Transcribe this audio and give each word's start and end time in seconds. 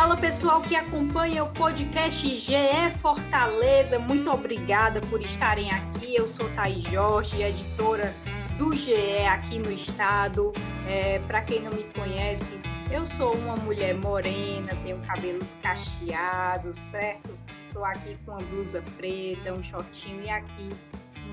Fala 0.00 0.16
pessoal 0.16 0.62
que 0.62 0.74
acompanha 0.74 1.44
o 1.44 1.50
podcast 1.50 2.26
GE 2.26 2.54
Fortaleza, 3.02 3.98
muito 3.98 4.30
obrigada 4.30 4.98
por 4.98 5.20
estarem 5.20 5.70
aqui. 5.70 6.16
Eu 6.16 6.26
sou 6.26 6.48
Thaís 6.54 6.84
Jorge, 6.84 7.42
editora 7.42 8.10
do 8.56 8.74
GE 8.74 9.26
aqui 9.28 9.58
no 9.58 9.70
estado. 9.70 10.54
É, 10.88 11.18
Para 11.26 11.42
quem 11.42 11.60
não 11.60 11.70
me 11.70 11.82
conhece, 11.94 12.58
eu 12.90 13.04
sou 13.04 13.36
uma 13.36 13.56
mulher 13.56 13.94
morena, 14.02 14.70
tenho 14.82 14.98
cabelos 15.00 15.54
cacheados, 15.62 16.76
certo? 16.76 17.38
Estou 17.66 17.84
aqui 17.84 18.16
com 18.24 18.30
uma 18.30 18.40
blusa 18.40 18.82
preta, 18.96 19.52
um 19.52 19.62
shortinho 19.62 20.22
e 20.24 20.30
aqui 20.30 20.70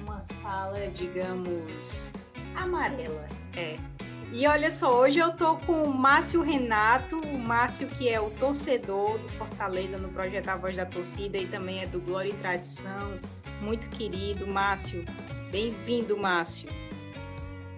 uma 0.06 0.22
sala, 0.22 0.76
digamos, 0.94 2.12
amarela. 2.54 3.30
É. 3.56 3.78
E 4.34 4.46
olha 4.46 4.70
só, 4.72 5.00
hoje 5.00 5.20
eu 5.20 5.32
tô 5.32 5.56
com 5.56 5.84
o 5.84 5.94
Márcio 5.94 6.42
Renato, 6.42 7.18
o 7.18 7.40
Márcio 7.40 7.88
que 7.88 8.10
é 8.10 8.20
o 8.20 8.30
torcedor 8.32 9.18
do 9.20 9.30
Fortaleza 9.30 9.98
no 9.98 10.10
projeto 10.10 10.50
A 10.50 10.58
Voz 10.58 10.76
da 10.76 10.86
Torcida 10.86 11.38
e 11.38 11.48
também 11.48 11.82
é 11.82 11.86
do 11.86 12.00
Glória 12.02 12.30
e 12.30 12.34
Tradição. 12.34 13.18
Muito 13.62 13.88
querido, 13.90 14.46
Márcio. 14.46 15.06
Bem-vindo, 15.50 16.18
Márcio. 16.18 16.68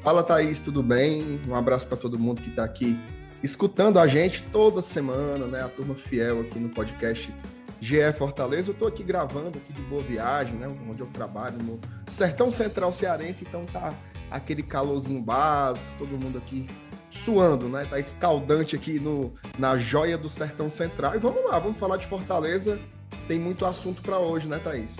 Fala, 0.04 0.24
Thaís, 0.24 0.60
tudo 0.60 0.82
bem? 0.82 1.40
Um 1.48 1.56
abraço 1.56 1.86
para 1.86 1.98
todo 1.98 2.18
mundo 2.18 2.42
que 2.42 2.50
está 2.50 2.64
aqui 2.64 3.00
escutando 3.44 4.00
a 4.00 4.08
gente 4.08 4.42
toda 4.44 4.82
semana, 4.82 5.46
né? 5.46 5.62
A 5.62 5.70
turma 5.70 5.94
fiel 5.94 6.42
aqui 6.42 6.58
no 6.58 6.70
podcast 6.70 7.32
GE 7.80 8.12
Fortaleza. 8.18 8.70
Eu 8.70 8.74
estou 8.74 8.88
aqui 8.88 9.04
gravando 9.04 9.60
aqui 9.60 9.72
de 9.72 9.82
Boa 9.84 10.02
Viagem, 10.02 10.56
né? 10.56 10.68
Onde 10.90 11.00
eu 11.00 11.08
trabalho 11.08 11.58
no 11.62 11.80
Sertão 12.08 12.50
Central 12.50 12.92
Cearense, 12.92 13.46
então 13.48 13.66
tá 13.68 13.94
aquele 14.30 14.64
calorzinho 14.64 15.22
básico, 15.22 15.90
todo 15.98 16.12
mundo 16.12 16.38
aqui 16.38 16.68
suando, 17.10 17.68
né? 17.68 17.86
Tá 17.86 18.00
escaldante 18.00 18.76
aqui 18.76 19.00
no, 19.00 19.34
na 19.58 19.78
joia 19.78 20.18
do 20.18 20.30
Sertão 20.30 20.70
Central. 20.70 21.16
E 21.16 21.18
vamos 21.18 21.44
lá, 21.46 21.60
vamos 21.60 21.78
falar 21.78 21.98
de 21.98 22.08
Fortaleza. 22.08 22.80
Tem 23.28 23.40
muito 23.40 23.66
assunto 23.66 24.02
para 24.02 24.18
hoje, 24.18 24.48
né, 24.48 24.60
Thaís? 24.60 24.98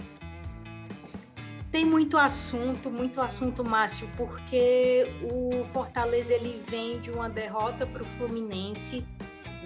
Tem 1.72 1.86
muito 1.86 2.18
assunto, 2.18 2.90
muito 2.90 3.22
assunto, 3.22 3.64
Márcio, 3.64 4.10
porque 4.18 5.06
o 5.32 5.66
Fortaleza 5.72 6.34
ele 6.34 6.62
vem 6.68 7.00
de 7.00 7.12
uma 7.12 7.30
derrota 7.30 7.86
para 7.86 8.02
o 8.02 8.06
Fluminense, 8.18 9.06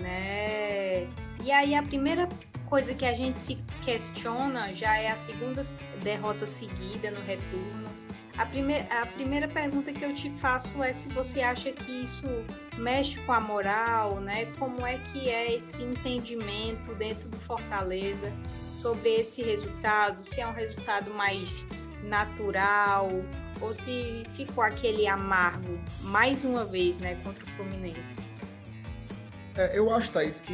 né? 0.02 1.08
E 1.42 1.52
aí 1.52 1.74
a 1.74 1.82
primeira 1.82 2.28
coisa 2.66 2.94
que 2.94 3.06
a 3.06 3.14
gente 3.14 3.40
se 3.40 3.56
questiona 3.86 4.74
já 4.74 4.98
é 4.98 5.12
a 5.12 5.16
segunda 5.16 5.62
derrota 6.02 6.46
seguida 6.46 7.10
no 7.10 7.22
retorno. 7.22 8.03
A, 8.38 8.46
primeir, 8.48 8.86
a 8.92 9.06
primeira 9.06 9.48
pergunta 9.48 9.94
que 9.94 10.04
eu 10.04 10.14
te 10.14 10.30
faço 10.40 10.82
é 10.82 10.92
se 10.92 11.08
você 11.10 11.42
acha 11.42 11.72
que 11.72 12.02
isso 12.02 12.26
mexe 12.78 13.20
com 13.22 13.32
a 13.32 13.40
moral, 13.40 14.20
né? 14.20 14.46
Como 14.58 14.86
é 14.86 14.98
que 14.98 15.30
é 15.30 15.56
esse 15.56 15.84
entendimento 15.84 16.96
dentro 16.96 17.30
do 17.30 17.38
Fortaleza 17.38 18.32
sobre 18.76 19.22
esse 19.22 19.44
resultado? 19.44 20.24
Se 20.24 20.42
é 20.42 20.48
um 20.48 20.54
resultado 20.54 21.14
mais 21.14 21.66
natural 22.04 23.08
ou 23.62 23.74
se 23.74 24.24
ficou 24.36 24.64
aquele 24.64 25.08
amargo 25.08 25.80
mais 26.02 26.44
uma 26.44 26.66
vez, 26.66 26.98
né, 26.98 27.16
contra 27.24 27.44
o 27.44 27.48
Fluminense? 27.52 28.28
É, 29.56 29.78
eu 29.78 29.94
acho, 29.94 30.10
Thaís, 30.10 30.40
que 30.40 30.54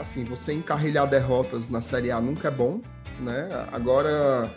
assim, 0.00 0.24
você 0.24 0.52
encarrilhar 0.52 1.08
derrotas 1.08 1.70
na 1.70 1.80
Série 1.80 2.10
A 2.10 2.20
nunca 2.20 2.48
é 2.48 2.50
bom, 2.50 2.80
né? 3.20 3.48
Agora, 3.72 4.50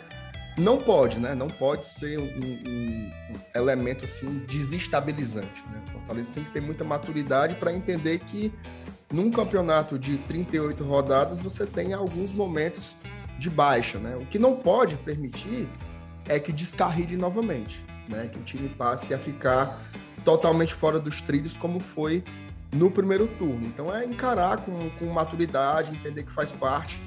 não 0.56 0.78
pode, 0.78 1.18
né? 1.18 1.34
Não 1.34 1.48
pode 1.48 1.86
ser 1.86 2.18
um, 2.18 2.24
um, 2.24 2.66
um 2.66 3.10
elemento 3.54 4.04
assim 4.04 4.44
desestabilizante, 4.48 5.62
né? 5.70 5.80
Fortaleza 5.92 6.32
tem 6.32 6.44
que 6.44 6.50
ter 6.50 6.60
muita 6.60 6.84
maturidade 6.84 7.54
para 7.54 7.72
entender 7.72 8.18
que 8.20 8.52
num 9.10 9.30
campeonato 9.30 9.98
de 9.98 10.18
38 10.18 10.82
rodadas 10.84 11.40
você 11.40 11.66
tem 11.66 11.92
alguns 11.92 12.32
momentos 12.32 12.94
de 13.38 13.48
baixa, 13.48 13.98
né? 13.98 14.16
O 14.16 14.26
que 14.26 14.38
não 14.38 14.56
pode 14.56 14.96
permitir 14.96 15.68
é 16.28 16.38
que 16.38 16.52
descarrile 16.52 17.16
novamente, 17.16 17.84
né? 18.08 18.28
Que 18.30 18.38
o 18.38 18.42
time 18.42 18.68
passe 18.68 19.14
a 19.14 19.18
ficar 19.18 19.78
totalmente 20.24 20.74
fora 20.74 21.00
dos 21.00 21.20
trilhos, 21.20 21.56
como 21.56 21.80
foi 21.80 22.22
no 22.72 22.90
primeiro 22.90 23.26
turno. 23.26 23.66
Então 23.66 23.94
é 23.94 24.04
encarar 24.04 24.58
com, 24.58 24.90
com 24.90 25.06
maturidade, 25.06 25.92
entender 25.92 26.22
que 26.22 26.32
faz 26.32 26.52
parte. 26.52 26.98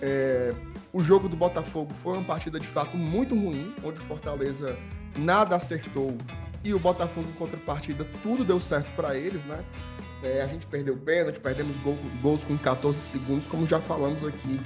É, 0.00 0.52
o 0.92 1.02
jogo 1.02 1.28
do 1.28 1.36
Botafogo 1.36 1.92
foi 1.94 2.18
uma 2.18 2.24
partida 2.24 2.60
de 2.60 2.66
fato 2.66 2.96
muito 2.96 3.34
ruim, 3.34 3.74
onde 3.82 3.98
o 3.98 4.02
Fortaleza 4.02 4.76
nada 5.18 5.56
acertou 5.56 6.16
e 6.62 6.74
o 6.74 6.78
Botafogo 6.78 7.28
em 7.28 7.32
contrapartida 7.32 8.04
tudo 8.22 8.44
deu 8.44 8.60
certo 8.60 8.94
para 8.94 9.16
eles, 9.16 9.44
né? 9.44 9.64
É, 10.22 10.40
a 10.40 10.46
gente 10.46 10.66
perdeu 10.66 10.96
pênalti, 10.96 11.40
perdemos 11.40 11.76
gol, 11.78 11.96
gols 12.20 12.44
com 12.44 12.56
14 12.56 12.96
segundos, 12.98 13.46
como 13.46 13.66
já 13.66 13.80
falamos 13.80 14.24
aqui 14.24 14.58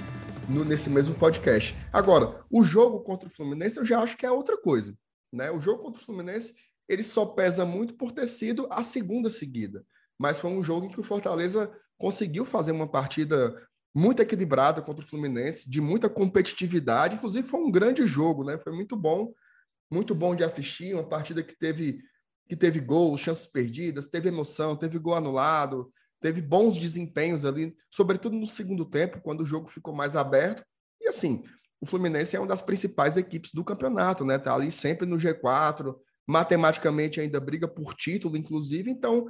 no, 0.47 0.63
nesse 0.63 0.89
mesmo 0.89 1.15
podcast. 1.15 1.75
Agora, 1.91 2.45
o 2.51 2.63
jogo 2.63 2.99
contra 2.99 3.27
o 3.27 3.31
Fluminense 3.31 3.77
eu 3.77 3.85
já 3.85 3.99
acho 3.99 4.15
que 4.17 4.25
é 4.25 4.31
outra 4.31 4.57
coisa. 4.57 4.95
Né? 5.33 5.49
O 5.49 5.59
jogo 5.59 5.83
contra 5.83 5.99
o 5.99 6.05
Fluminense 6.05 6.53
ele 6.87 7.03
só 7.03 7.25
pesa 7.25 7.65
muito 7.65 7.95
por 7.95 8.11
ter 8.11 8.27
sido 8.27 8.67
a 8.69 8.83
segunda 8.83 9.29
seguida. 9.29 9.83
Mas 10.19 10.39
foi 10.39 10.51
um 10.51 10.61
jogo 10.61 10.85
em 10.85 10.89
que 10.89 10.99
o 10.99 11.03
Fortaleza 11.03 11.71
conseguiu 11.97 12.45
fazer 12.45 12.71
uma 12.71 12.87
partida 12.87 13.55
muito 13.93 14.21
equilibrada 14.21 14.81
contra 14.81 15.03
o 15.03 15.07
Fluminense, 15.07 15.69
de 15.69 15.81
muita 15.81 16.09
competitividade. 16.09 17.15
Inclusive, 17.15 17.47
foi 17.47 17.59
um 17.59 17.71
grande 17.71 18.05
jogo, 18.05 18.43
né? 18.43 18.57
Foi 18.57 18.71
muito 18.71 18.95
bom, 18.95 19.33
muito 19.91 20.13
bom 20.13 20.35
de 20.35 20.43
assistir. 20.43 20.93
Uma 20.93 21.07
partida 21.07 21.41
que 21.41 21.57
teve, 21.57 21.99
que 22.47 22.55
teve 22.55 22.79
gols, 22.79 23.21
chances 23.21 23.47
perdidas, 23.47 24.07
teve 24.07 24.27
emoção, 24.27 24.75
teve 24.75 24.99
gol 24.99 25.15
anulado, 25.15 25.91
teve 26.21 26.41
bons 26.41 26.77
desempenhos 26.77 27.45
ali, 27.45 27.75
sobretudo 27.89 28.35
no 28.35 28.47
segundo 28.47 28.85
tempo, 28.85 29.21
quando 29.21 29.41
o 29.41 29.45
jogo 29.45 29.67
ficou 29.67 29.93
mais 29.93 30.15
aberto. 30.15 30.63
E 31.01 31.07
assim, 31.07 31.43
o 31.79 31.85
Fluminense 31.85 32.35
é 32.35 32.39
uma 32.39 32.47
das 32.47 32.61
principais 32.61 33.17
equipes 33.17 33.51
do 33.53 33.63
campeonato, 33.63 34.25
né? 34.25 34.37
Tá 34.37 34.53
ali 34.53 34.71
sempre 34.71 35.05
no 35.05 35.17
G4, 35.17 35.95
matematicamente 36.27 37.21
ainda 37.21 37.39
briga 37.39 37.67
por 37.67 37.93
título, 37.93 38.35
inclusive. 38.35 38.89
Então, 38.89 39.27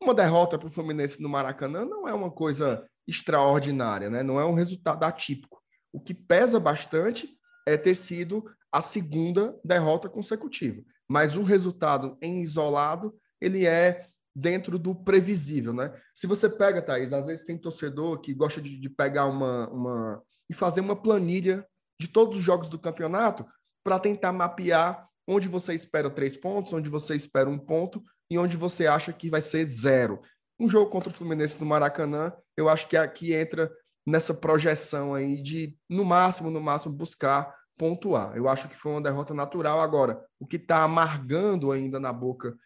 uma 0.00 0.14
derrota 0.14 0.58
para 0.58 0.68
o 0.68 0.70
Fluminense 0.70 1.22
no 1.22 1.28
Maracanã 1.28 1.84
não 1.84 2.06
é 2.06 2.12
uma 2.12 2.30
coisa 2.30 2.86
extraordinária, 3.06 4.10
né? 4.10 4.22
Não 4.22 4.40
é 4.40 4.44
um 4.44 4.54
resultado 4.54 5.04
atípico. 5.04 5.60
O 5.92 6.00
que 6.00 6.14
pesa 6.14 6.58
bastante 6.58 7.28
é 7.66 7.76
ter 7.76 7.94
sido 7.94 8.44
a 8.70 8.80
segunda 8.80 9.58
derrota 9.64 10.08
consecutiva. 10.08 10.82
Mas 11.08 11.36
o 11.36 11.42
resultado 11.42 12.18
em 12.20 12.42
isolado, 12.42 13.14
ele 13.40 13.64
é 13.66 14.06
dentro 14.34 14.78
do 14.78 14.94
previsível, 14.94 15.72
né? 15.72 15.94
Se 16.14 16.26
você 16.26 16.48
pega, 16.48 16.82
Thaís, 16.82 17.12
às 17.12 17.26
vezes 17.26 17.46
tem 17.46 17.56
torcedor 17.56 18.20
que 18.20 18.34
gosta 18.34 18.60
de, 18.60 18.78
de 18.78 18.90
pegar 18.90 19.26
uma, 19.26 19.68
uma 19.70 20.22
e 20.48 20.54
fazer 20.54 20.80
uma 20.80 20.94
planilha 20.94 21.66
de 21.98 22.06
todos 22.08 22.36
os 22.36 22.44
jogos 22.44 22.68
do 22.68 22.78
campeonato 22.78 23.46
para 23.82 23.98
tentar 23.98 24.32
mapear 24.32 25.08
onde 25.26 25.48
você 25.48 25.74
espera 25.74 26.10
três 26.10 26.36
pontos, 26.36 26.72
onde 26.72 26.88
você 26.88 27.14
espera 27.14 27.48
um 27.48 27.58
ponto 27.58 28.02
e 28.30 28.38
onde 28.38 28.56
você 28.56 28.86
acha 28.86 29.12
que 29.12 29.30
vai 29.30 29.40
ser 29.40 29.64
zero. 29.64 30.20
Um 30.58 30.68
jogo 30.68 30.90
contra 30.90 31.08
o 31.08 31.12
Fluminense 31.12 31.58
no 31.58 31.66
Maracanã, 31.66 32.32
eu 32.56 32.68
acho 32.68 32.88
que 32.88 32.96
aqui 32.96 33.34
entra 33.34 33.70
nessa 34.06 34.32
projeção 34.32 35.14
aí 35.14 35.42
de, 35.42 35.76
no 35.88 36.04
máximo, 36.04 36.50
no 36.50 36.60
máximo, 36.60 36.94
buscar 36.94 37.54
pontuar. 37.76 38.36
Eu 38.36 38.48
acho 38.48 38.68
que 38.68 38.76
foi 38.76 38.92
uma 38.92 39.02
derrota 39.02 39.34
natural. 39.34 39.80
Agora, 39.80 40.24
o 40.38 40.46
que 40.46 40.56
está 40.56 40.82
amargando 40.82 41.72
ainda 41.72 42.00
na 42.00 42.12
boca 42.12 42.56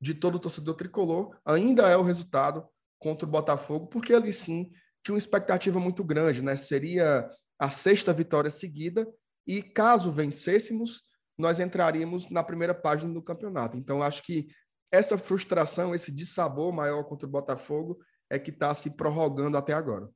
de 0.00 0.14
todo 0.14 0.36
o 0.36 0.40
torcedor 0.40 0.74
tricolor 0.74 1.36
ainda 1.44 1.88
é 1.88 1.96
o 1.96 2.02
resultado 2.02 2.66
contra 2.98 3.26
o 3.26 3.30
Botafogo, 3.30 3.86
porque 3.86 4.12
ali 4.14 4.32
sim 4.32 4.70
tinha 5.04 5.14
uma 5.14 5.18
expectativa 5.18 5.78
muito 5.78 6.02
grande, 6.02 6.42
né? 6.42 6.56
Seria 6.56 7.30
a 7.58 7.70
sexta 7.70 8.12
vitória 8.12 8.50
seguida 8.50 9.06
e 9.46 9.62
caso 9.62 10.10
vencêssemos, 10.10 11.02
nós 11.38 11.60
entraríamos 11.60 12.28
na 12.30 12.42
primeira 12.42 12.74
página 12.74 13.12
do 13.12 13.22
campeonato. 13.22 13.76
Então 13.76 14.02
acho 14.02 14.22
que 14.22 14.48
essa 14.90 15.16
frustração, 15.16 15.94
esse 15.94 16.10
dissabor 16.10 16.72
maior 16.72 17.04
contra 17.04 17.26
o 17.26 17.30
Botafogo 17.30 17.98
é 18.30 18.38
que 18.38 18.50
está 18.50 18.72
se 18.74 18.96
prorrogando 18.96 19.56
até 19.56 19.72
agora. 19.72 20.10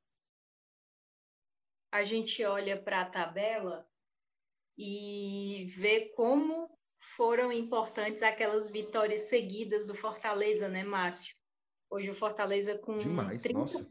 A 1.93 2.05
gente 2.05 2.45
olha 2.45 2.81
para 2.81 3.03
a 3.03 3.11
tabela 3.11 3.87
e 4.79 5.67
vê 5.77 6.13
como 6.15 6.71
foram 7.17 7.53
importantes 7.53 8.23
aquelas 8.23 8.71
vitórias 8.71 9.23
seguidas 9.23 9.87
do 9.87 9.95
Fortaleza, 9.95 10.69
né, 10.69 10.85
Márcio? 10.85 11.35
Hoje 11.91 12.11
o 12.11 12.15
Fortaleza 12.15 12.79
com, 12.79 12.97
Demais, 12.99 13.43
30, 13.43 13.91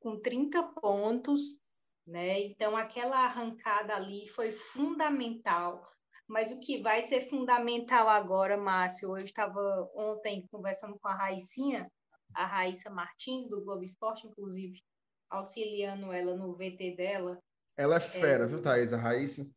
com 0.00 0.20
30 0.20 0.62
pontos, 0.62 1.58
né? 2.06 2.40
Então 2.42 2.76
aquela 2.76 3.24
arrancada 3.24 3.94
ali 3.94 4.28
foi 4.28 4.52
fundamental. 4.52 5.88
Mas 6.26 6.52
o 6.52 6.60
que 6.60 6.80
vai 6.80 7.02
ser 7.02 7.28
fundamental 7.28 8.08
agora, 8.08 8.56
Márcio, 8.56 9.16
eu 9.18 9.24
estava 9.24 9.90
ontem 9.94 10.46
conversando 10.48 10.96
com 11.00 11.08
a 11.08 11.14
Raicinha, 11.14 11.90
a 12.34 12.46
Raíssa 12.46 12.90
Martins, 12.90 13.48
do 13.48 13.62
Globo 13.62 13.82
Esporte, 13.84 14.26
inclusive, 14.26 14.80
auxiliando 15.28 16.12
ela 16.12 16.36
no 16.36 16.54
VT 16.54 16.96
dela. 16.96 17.38
Ela 17.76 17.96
é 17.96 18.00
fera, 18.00 18.44
é, 18.44 18.46
viu, 18.46 18.62
Thaís? 18.62 18.92
A 18.92 18.96
Raíssa? 18.96 19.48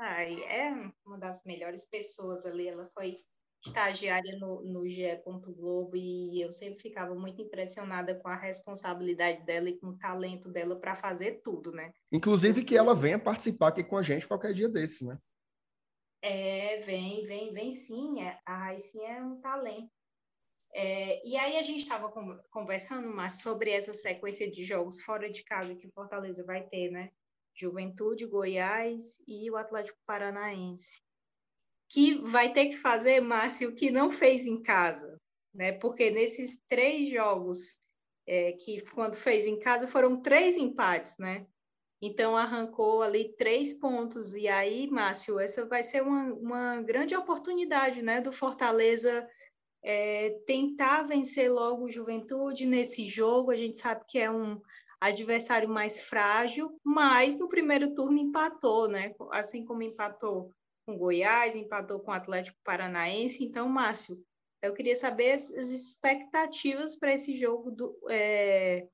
Ai, 0.00 0.42
é 0.44 0.72
uma 1.04 1.18
das 1.18 1.42
melhores 1.44 1.86
pessoas 1.88 2.46
ali. 2.46 2.68
Ela 2.68 2.88
foi 2.94 3.20
estagiária 3.64 4.38
no, 4.38 4.62
no 4.62 4.88
GE. 4.88 5.22
Globo 5.56 5.96
e 5.96 6.40
eu 6.40 6.52
sempre 6.52 6.80
ficava 6.80 7.14
muito 7.14 7.42
impressionada 7.42 8.14
com 8.14 8.28
a 8.28 8.36
responsabilidade 8.36 9.44
dela 9.44 9.68
e 9.68 9.78
com 9.78 9.88
o 9.88 9.98
talento 9.98 10.48
dela 10.48 10.76
para 10.76 10.94
fazer 10.94 11.40
tudo, 11.42 11.72
né? 11.72 11.92
Inclusive 12.12 12.64
que 12.64 12.76
ela 12.76 12.94
venha 12.94 13.18
participar 13.18 13.68
aqui 13.68 13.82
com 13.82 13.96
a 13.96 14.02
gente 14.02 14.26
qualquer 14.26 14.52
dia 14.52 14.68
desse, 14.68 15.06
né? 15.06 15.18
É, 16.22 16.78
vem, 16.80 17.24
vem, 17.24 17.52
vem 17.52 17.72
sim. 17.72 18.20
É, 18.20 18.38
a 18.44 18.78
sim 18.80 19.04
é 19.04 19.22
um 19.22 19.40
talento. 19.40 19.95
É, 20.78 21.26
e 21.26 21.38
aí 21.38 21.56
a 21.56 21.62
gente 21.62 21.80
estava 21.80 22.12
conversando 22.50 23.08
mais 23.08 23.40
sobre 23.40 23.70
essa 23.70 23.94
sequência 23.94 24.50
de 24.50 24.62
jogos 24.62 25.02
fora 25.02 25.30
de 25.30 25.42
casa 25.42 25.74
que 25.74 25.86
o 25.86 25.92
Fortaleza 25.92 26.44
vai 26.44 26.62
ter, 26.64 26.90
né? 26.90 27.10
Juventude, 27.54 28.26
Goiás 28.26 29.16
e 29.26 29.50
o 29.50 29.56
Atlético 29.56 29.98
Paranaense 30.06 31.00
que 31.88 32.14
vai 32.16 32.52
ter 32.52 32.66
que 32.66 32.76
fazer, 32.76 33.20
Márcio, 33.20 33.70
o 33.70 33.74
que 33.74 33.90
não 33.90 34.10
fez 34.10 34.46
em 34.46 34.62
casa, 34.62 35.18
né? 35.54 35.72
Porque 35.72 36.10
nesses 36.10 36.62
três 36.68 37.08
jogos 37.08 37.78
é, 38.26 38.52
que 38.52 38.82
quando 38.90 39.16
fez 39.16 39.46
em 39.46 39.58
casa 39.58 39.86
foram 39.86 40.20
três 40.20 40.58
empates, 40.58 41.16
né? 41.18 41.46
Então 42.02 42.36
arrancou 42.36 43.02
ali 43.02 43.34
três 43.36 43.72
pontos 43.72 44.34
e 44.34 44.46
aí, 44.46 44.86
Márcio, 44.88 45.40
essa 45.40 45.64
vai 45.64 45.82
ser 45.82 46.02
uma, 46.02 46.24
uma 46.34 46.82
grande 46.82 47.16
oportunidade, 47.16 48.02
né, 48.02 48.20
do 48.20 48.32
Fortaleza 48.32 49.26
é, 49.86 50.30
tentar 50.44 51.04
vencer 51.04 51.48
logo 51.48 51.84
o 51.84 51.90
Juventude 51.90 52.66
nesse 52.66 53.06
jogo. 53.06 53.52
A 53.52 53.56
gente 53.56 53.78
sabe 53.78 54.04
que 54.08 54.18
é 54.18 54.28
um 54.28 54.60
adversário 55.00 55.68
mais 55.68 56.00
frágil, 56.00 56.76
mas 56.84 57.38
no 57.38 57.48
primeiro 57.48 57.94
turno 57.94 58.18
empatou, 58.18 58.88
né? 58.88 59.14
Assim 59.30 59.64
como 59.64 59.84
empatou 59.84 60.50
com 60.84 60.98
Goiás, 60.98 61.54
empatou 61.54 62.00
com 62.00 62.10
o 62.10 62.14
Atlético 62.14 62.58
Paranaense. 62.64 63.44
Então, 63.44 63.68
Márcio, 63.68 64.20
eu 64.60 64.74
queria 64.74 64.96
saber 64.96 65.32
as, 65.32 65.54
as 65.54 65.68
expectativas 65.68 66.98
para 66.98 67.14
esse 67.14 67.36
jogo 67.36 67.70
do, 67.70 67.96
é, 68.10 68.88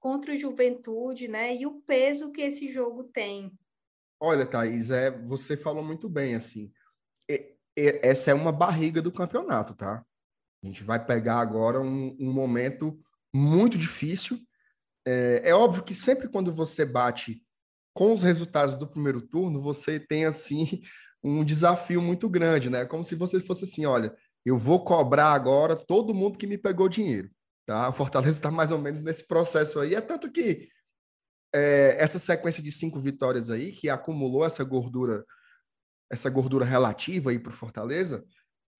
contra 0.00 0.32
o 0.32 0.38
Juventude, 0.38 1.28
né? 1.28 1.54
E 1.54 1.66
o 1.66 1.82
peso 1.82 2.32
que 2.32 2.40
esse 2.40 2.72
jogo 2.72 3.04
tem. 3.04 3.52
Olha, 4.18 4.46
Thaís, 4.46 4.90
é, 4.90 5.10
você 5.10 5.58
falou 5.58 5.84
muito 5.84 6.08
bem, 6.08 6.34
assim. 6.34 6.72
Essa 7.76 8.30
é 8.30 8.34
uma 8.34 8.50
barriga 8.50 9.02
do 9.02 9.12
campeonato, 9.12 9.74
tá? 9.74 10.04
A 10.62 10.66
gente 10.66 10.82
vai 10.82 11.04
pegar 11.04 11.38
agora 11.40 11.80
um, 11.80 12.16
um 12.18 12.32
momento 12.32 12.98
muito 13.32 13.78
difícil. 13.78 14.38
É, 15.06 15.42
é 15.44 15.54
óbvio 15.54 15.84
que 15.84 15.94
sempre 15.94 16.28
quando 16.28 16.52
você 16.52 16.84
bate 16.84 17.42
com 17.94 18.12
os 18.12 18.22
resultados 18.22 18.76
do 18.76 18.86
primeiro 18.86 19.20
turno, 19.20 19.60
você 19.60 19.98
tem, 19.98 20.24
assim, 20.24 20.82
um 21.22 21.44
desafio 21.44 22.00
muito 22.00 22.28
grande, 22.28 22.70
né? 22.70 22.84
Como 22.84 23.04
se 23.04 23.14
você 23.14 23.40
fosse 23.40 23.64
assim, 23.64 23.86
olha, 23.86 24.14
eu 24.44 24.56
vou 24.56 24.84
cobrar 24.84 25.32
agora 25.32 25.76
todo 25.76 26.14
mundo 26.14 26.38
que 26.38 26.46
me 26.46 26.56
pegou 26.56 26.88
dinheiro, 26.88 27.30
tá? 27.66 27.88
O 27.88 27.92
Fortaleza 27.92 28.38
está 28.38 28.50
mais 28.50 28.70
ou 28.70 28.78
menos 28.78 29.00
nesse 29.00 29.26
processo 29.26 29.80
aí, 29.80 29.94
é 29.94 30.00
tanto 30.00 30.30
que 30.30 30.68
é, 31.52 31.96
essa 31.98 32.18
sequência 32.18 32.62
de 32.62 32.70
cinco 32.70 33.00
vitórias 33.00 33.50
aí, 33.50 33.72
que 33.72 33.88
acumulou 33.88 34.44
essa 34.44 34.62
gordura, 34.64 35.24
essa 36.10 36.30
gordura 36.30 36.64
relativa 36.64 37.30
aí 37.30 37.38
para 37.38 37.50
o 37.50 37.56
Fortaleza, 37.56 38.24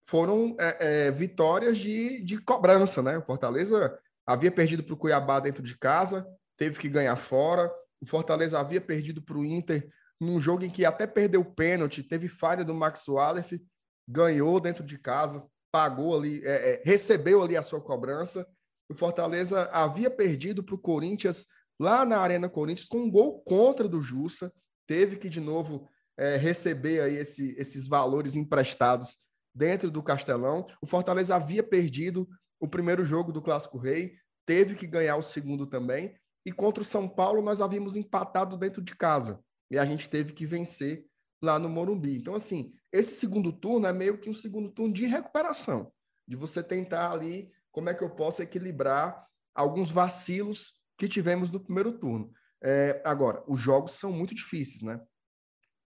foram 0.08 0.56
é, 0.58 0.76
é, 0.80 1.10
vitórias 1.10 1.76
de, 1.76 2.22
de 2.22 2.40
cobrança, 2.40 3.02
né? 3.02 3.18
O 3.18 3.22
Fortaleza 3.22 3.98
havia 4.26 4.50
perdido 4.50 4.82
para 4.82 4.94
o 4.94 4.96
Cuiabá 4.96 5.38
dentro 5.38 5.62
de 5.62 5.76
casa, 5.76 6.26
teve 6.56 6.78
que 6.78 6.88
ganhar 6.88 7.16
fora. 7.16 7.70
O 8.00 8.06
Fortaleza 8.06 8.58
havia 8.58 8.80
perdido 8.80 9.20
para 9.20 9.36
o 9.36 9.44
Inter 9.44 9.86
num 10.18 10.40
jogo 10.40 10.64
em 10.64 10.70
que 10.70 10.86
até 10.86 11.06
perdeu 11.06 11.42
o 11.42 11.54
pênalti, 11.54 12.02
teve 12.02 12.26
falha 12.26 12.64
do 12.64 12.72
Max 12.72 13.06
Wallace, 13.06 13.62
ganhou 14.08 14.58
dentro 14.58 14.82
de 14.82 14.98
casa, 14.98 15.44
pagou 15.70 16.16
ali, 16.16 16.42
é, 16.42 16.70
é, 16.70 16.82
recebeu 16.86 17.42
ali 17.42 17.54
a 17.54 17.62
sua 17.62 17.80
cobrança. 17.80 18.48
O 18.88 18.94
Fortaleza 18.94 19.68
havia 19.72 20.10
perdido 20.10 20.64
para 20.64 20.74
o 20.74 20.78
Corinthians 20.78 21.46
lá 21.78 22.06
na 22.06 22.18
Arena 22.18 22.48
Corinthians 22.48 22.88
com 22.88 23.00
um 23.00 23.10
gol 23.10 23.42
contra 23.42 23.86
do 23.86 24.00
Jussa, 24.00 24.50
teve 24.86 25.16
que 25.16 25.28
de 25.28 25.38
novo 25.40 25.86
é, 26.16 26.38
receber 26.38 27.02
aí 27.02 27.16
esse, 27.16 27.54
esses 27.58 27.86
valores 27.86 28.36
emprestados 28.36 29.18
dentro 29.58 29.90
do 29.90 30.02
Castelão. 30.02 30.66
O 30.80 30.86
Fortaleza 30.86 31.34
havia 31.34 31.62
perdido 31.62 32.28
o 32.60 32.68
primeiro 32.68 33.04
jogo 33.04 33.32
do 33.32 33.42
Clássico 33.42 33.76
Rei, 33.76 34.14
teve 34.46 34.76
que 34.76 34.86
ganhar 34.86 35.16
o 35.16 35.22
segundo 35.22 35.66
também. 35.66 36.14
E 36.46 36.52
contra 36.52 36.82
o 36.82 36.86
São 36.86 37.08
Paulo 37.08 37.42
nós 37.42 37.60
havíamos 37.60 37.96
empatado 37.96 38.56
dentro 38.56 38.80
de 38.80 38.96
casa 38.96 39.42
e 39.70 39.76
a 39.76 39.84
gente 39.84 40.08
teve 40.08 40.32
que 40.32 40.46
vencer 40.46 41.04
lá 41.42 41.58
no 41.58 41.68
Morumbi. 41.68 42.16
Então, 42.16 42.34
assim, 42.34 42.72
esse 42.92 43.16
segundo 43.16 43.52
turno 43.52 43.86
é 43.86 43.92
meio 43.92 44.18
que 44.18 44.30
um 44.30 44.34
segundo 44.34 44.70
turno 44.70 44.94
de 44.94 45.06
recuperação, 45.06 45.92
de 46.26 46.36
você 46.36 46.62
tentar 46.62 47.10
ali 47.12 47.52
como 47.70 47.90
é 47.90 47.94
que 47.94 48.02
eu 48.02 48.10
posso 48.10 48.42
equilibrar 48.42 49.26
alguns 49.54 49.90
vacilos 49.90 50.72
que 50.96 51.08
tivemos 51.08 51.50
no 51.50 51.60
primeiro 51.60 51.98
turno. 51.98 52.32
É, 52.62 53.02
agora, 53.04 53.42
os 53.46 53.60
jogos 53.60 53.92
são 53.92 54.10
muito 54.10 54.34
difíceis, 54.34 54.82
né? 54.82 55.00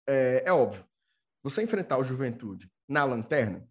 É, 0.07 0.43
é, 0.45 0.53
óbvio. 0.53 0.85
Você 1.43 1.61
enfrentar 1.61 1.97
o 1.97 2.03
Juventude 2.03 2.72
na 2.87 3.03
lanterna 3.03 3.67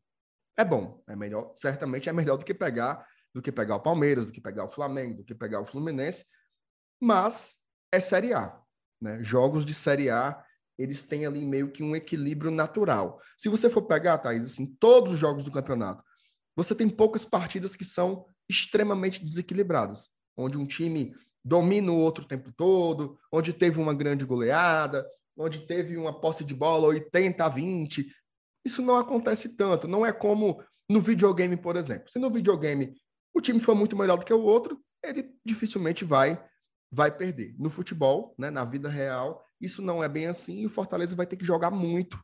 é 0.56 0.64
bom, 0.64 1.02
é 1.08 1.16
melhor, 1.16 1.52
certamente 1.56 2.08
é 2.08 2.12
melhor 2.12 2.36
do 2.36 2.44
que 2.44 2.54
pegar 2.54 3.06
do 3.34 3.40
que 3.40 3.50
pegar 3.50 3.76
o 3.76 3.80
Palmeiras, 3.80 4.26
do 4.26 4.32
que 4.32 4.40
pegar 4.40 4.64
o 4.64 4.70
Flamengo, 4.70 5.18
do 5.18 5.24
que 5.24 5.34
pegar 5.34 5.60
o 5.60 5.66
Fluminense, 5.66 6.26
mas 7.00 7.58
é 7.90 7.98
Série 7.98 8.34
A. 8.34 8.58
Né? 9.00 9.22
Jogos 9.22 9.64
de 9.64 9.74
Série 9.74 10.10
A, 10.10 10.42
eles 10.78 11.04
têm 11.04 11.26
ali 11.26 11.44
meio 11.44 11.70
que 11.70 11.82
um 11.82 11.96
equilíbrio 11.96 12.50
natural. 12.50 13.20
Se 13.36 13.48
você 13.48 13.70
for 13.70 13.82
pegar, 13.82 14.18
Thaís, 14.18 14.44
assim, 14.44 14.66
todos 14.78 15.14
os 15.14 15.18
jogos 15.18 15.44
do 15.44 15.50
campeonato, 15.50 16.02
você 16.54 16.74
tem 16.74 16.88
poucas 16.88 17.24
partidas 17.24 17.74
que 17.74 17.84
são 17.84 18.26
extremamente 18.48 19.24
desequilibradas, 19.24 20.10
onde 20.36 20.58
um 20.58 20.66
time 20.66 21.14
domina 21.44 21.90
o 21.90 21.96
outro 21.96 22.24
o 22.24 22.28
tempo 22.28 22.52
todo, 22.52 23.18
onde 23.32 23.52
teve 23.52 23.80
uma 23.80 23.94
grande 23.94 24.24
goleada, 24.24 25.06
onde 25.36 25.66
teve 25.66 25.96
uma 25.96 26.20
posse 26.20 26.44
de 26.44 26.54
bola 26.54 26.88
80 26.88 27.44
a 27.44 27.48
20. 27.48 28.06
Isso 28.64 28.82
não 28.82 28.96
acontece 28.96 29.56
tanto, 29.56 29.88
não 29.88 30.04
é 30.04 30.12
como 30.12 30.62
no 30.88 31.00
videogame, 31.00 31.56
por 31.56 31.76
exemplo. 31.76 32.10
Se 32.10 32.18
no 32.18 32.30
videogame 32.30 32.94
o 33.34 33.40
time 33.40 33.60
for 33.60 33.74
muito 33.74 33.96
melhor 33.96 34.16
do 34.18 34.24
que 34.24 34.32
o 34.32 34.42
outro, 34.42 34.82
ele 35.02 35.34
dificilmente 35.44 36.04
vai 36.04 36.42
vai 36.94 37.10
perder. 37.10 37.54
No 37.58 37.70
futebol, 37.70 38.34
né, 38.38 38.50
na 38.50 38.66
vida 38.66 38.86
real, 38.86 39.42
isso 39.58 39.80
não 39.80 40.04
é 40.04 40.08
bem 40.08 40.26
assim 40.26 40.58
e 40.60 40.66
o 40.66 40.70
Fortaleza 40.70 41.16
vai 41.16 41.26
ter 41.26 41.38
que 41.38 41.44
jogar 41.44 41.70
muito 41.70 42.22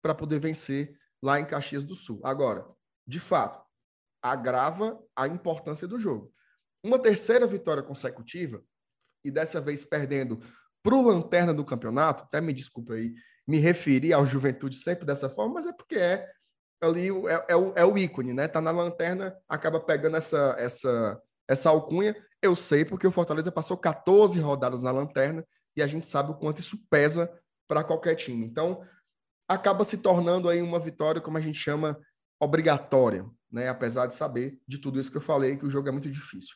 para 0.00 0.14
poder 0.14 0.38
vencer 0.38 0.96
lá 1.20 1.40
em 1.40 1.44
Caxias 1.44 1.82
do 1.82 1.96
Sul. 1.96 2.20
Agora, 2.22 2.64
de 3.04 3.18
fato, 3.18 3.60
agrava 4.22 5.02
a 5.16 5.26
importância 5.26 5.88
do 5.88 5.98
jogo. 5.98 6.32
Uma 6.82 6.98
terceira 6.98 7.46
vitória 7.46 7.82
consecutiva, 7.82 8.62
e 9.24 9.30
dessa 9.30 9.60
vez 9.60 9.82
perdendo 9.82 10.40
para 10.82 10.94
o 10.94 11.02
lanterna 11.02 11.52
do 11.52 11.64
campeonato, 11.64 12.24
até 12.24 12.40
me 12.40 12.52
desculpa 12.52 12.92
aí, 12.94 13.14
me 13.46 13.58
referi 13.58 14.12
ao 14.12 14.24
Juventude 14.24 14.76
sempre 14.76 15.04
dessa 15.04 15.28
forma, 15.28 15.54
mas 15.54 15.66
é 15.66 15.72
porque 15.72 15.96
é 15.96 16.28
ali 16.80 17.08
é, 17.08 17.46
é, 17.48 17.56
o, 17.56 17.72
é 17.76 17.84
o 17.84 17.96
ícone, 17.96 18.32
né? 18.32 18.48
Tá 18.48 18.60
na 18.60 18.70
lanterna, 18.70 19.36
acaba 19.48 19.80
pegando 19.80 20.16
essa, 20.16 20.54
essa, 20.58 21.20
essa 21.48 21.70
alcunha 21.70 22.14
eu 22.44 22.54
sei 22.54 22.84
porque 22.84 23.06
o 23.06 23.10
Fortaleza 23.10 23.50
passou 23.50 23.74
14 23.74 24.38
rodadas 24.38 24.82
na 24.82 24.90
lanterna 24.90 25.42
e 25.74 25.82
a 25.82 25.86
gente 25.86 26.06
sabe 26.06 26.30
o 26.30 26.34
quanto 26.34 26.60
isso 26.60 26.78
pesa 26.90 27.32
para 27.66 27.82
qualquer 27.82 28.14
time. 28.16 28.44
Então, 28.44 28.86
acaba 29.48 29.82
se 29.82 29.96
tornando 29.96 30.48
aí 30.50 30.60
uma 30.60 30.78
vitória, 30.78 31.22
como 31.22 31.38
a 31.38 31.40
gente 31.40 31.58
chama, 31.58 31.98
obrigatória, 32.38 33.24
né? 33.50 33.68
Apesar 33.68 34.06
de 34.06 34.14
saber 34.14 34.60
de 34.68 34.76
tudo 34.76 35.00
isso 35.00 35.10
que 35.10 35.16
eu 35.16 35.22
falei, 35.22 35.56
que 35.56 35.64
o 35.64 35.70
jogo 35.70 35.88
é 35.88 35.90
muito 35.90 36.10
difícil. 36.10 36.54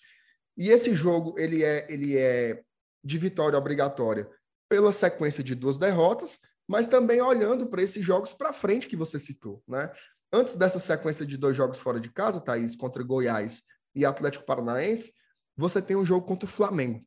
E 0.58 0.68
esse 0.68 0.94
jogo, 0.94 1.38
ele 1.38 1.64
é, 1.64 1.90
ele 1.90 2.18
é 2.18 2.62
de 3.02 3.16
vitória 3.16 3.58
obrigatória 3.58 4.28
pela 4.68 4.92
sequência 4.92 5.42
de 5.42 5.54
duas 5.54 5.78
derrotas, 5.78 6.40
mas 6.68 6.86
também 6.86 7.20
olhando 7.22 7.66
para 7.66 7.82
esses 7.82 8.04
jogos 8.04 8.34
para 8.34 8.52
frente 8.52 8.86
que 8.86 8.96
você 8.96 9.18
citou, 9.18 9.62
né? 9.66 9.90
Antes 10.30 10.54
dessa 10.54 10.78
sequência 10.78 11.24
de 11.24 11.38
dois 11.38 11.56
jogos 11.56 11.78
fora 11.78 11.98
de 11.98 12.10
casa, 12.12 12.40
Thaís, 12.40 12.76
contra 12.76 13.02
Goiás 13.02 13.62
e 13.94 14.04
Atlético 14.04 14.44
Paranaense, 14.44 15.14
você 15.56 15.80
tem 15.80 15.96
um 15.96 16.04
jogo 16.04 16.26
contra 16.26 16.46
o 16.46 16.52
Flamengo, 16.52 17.02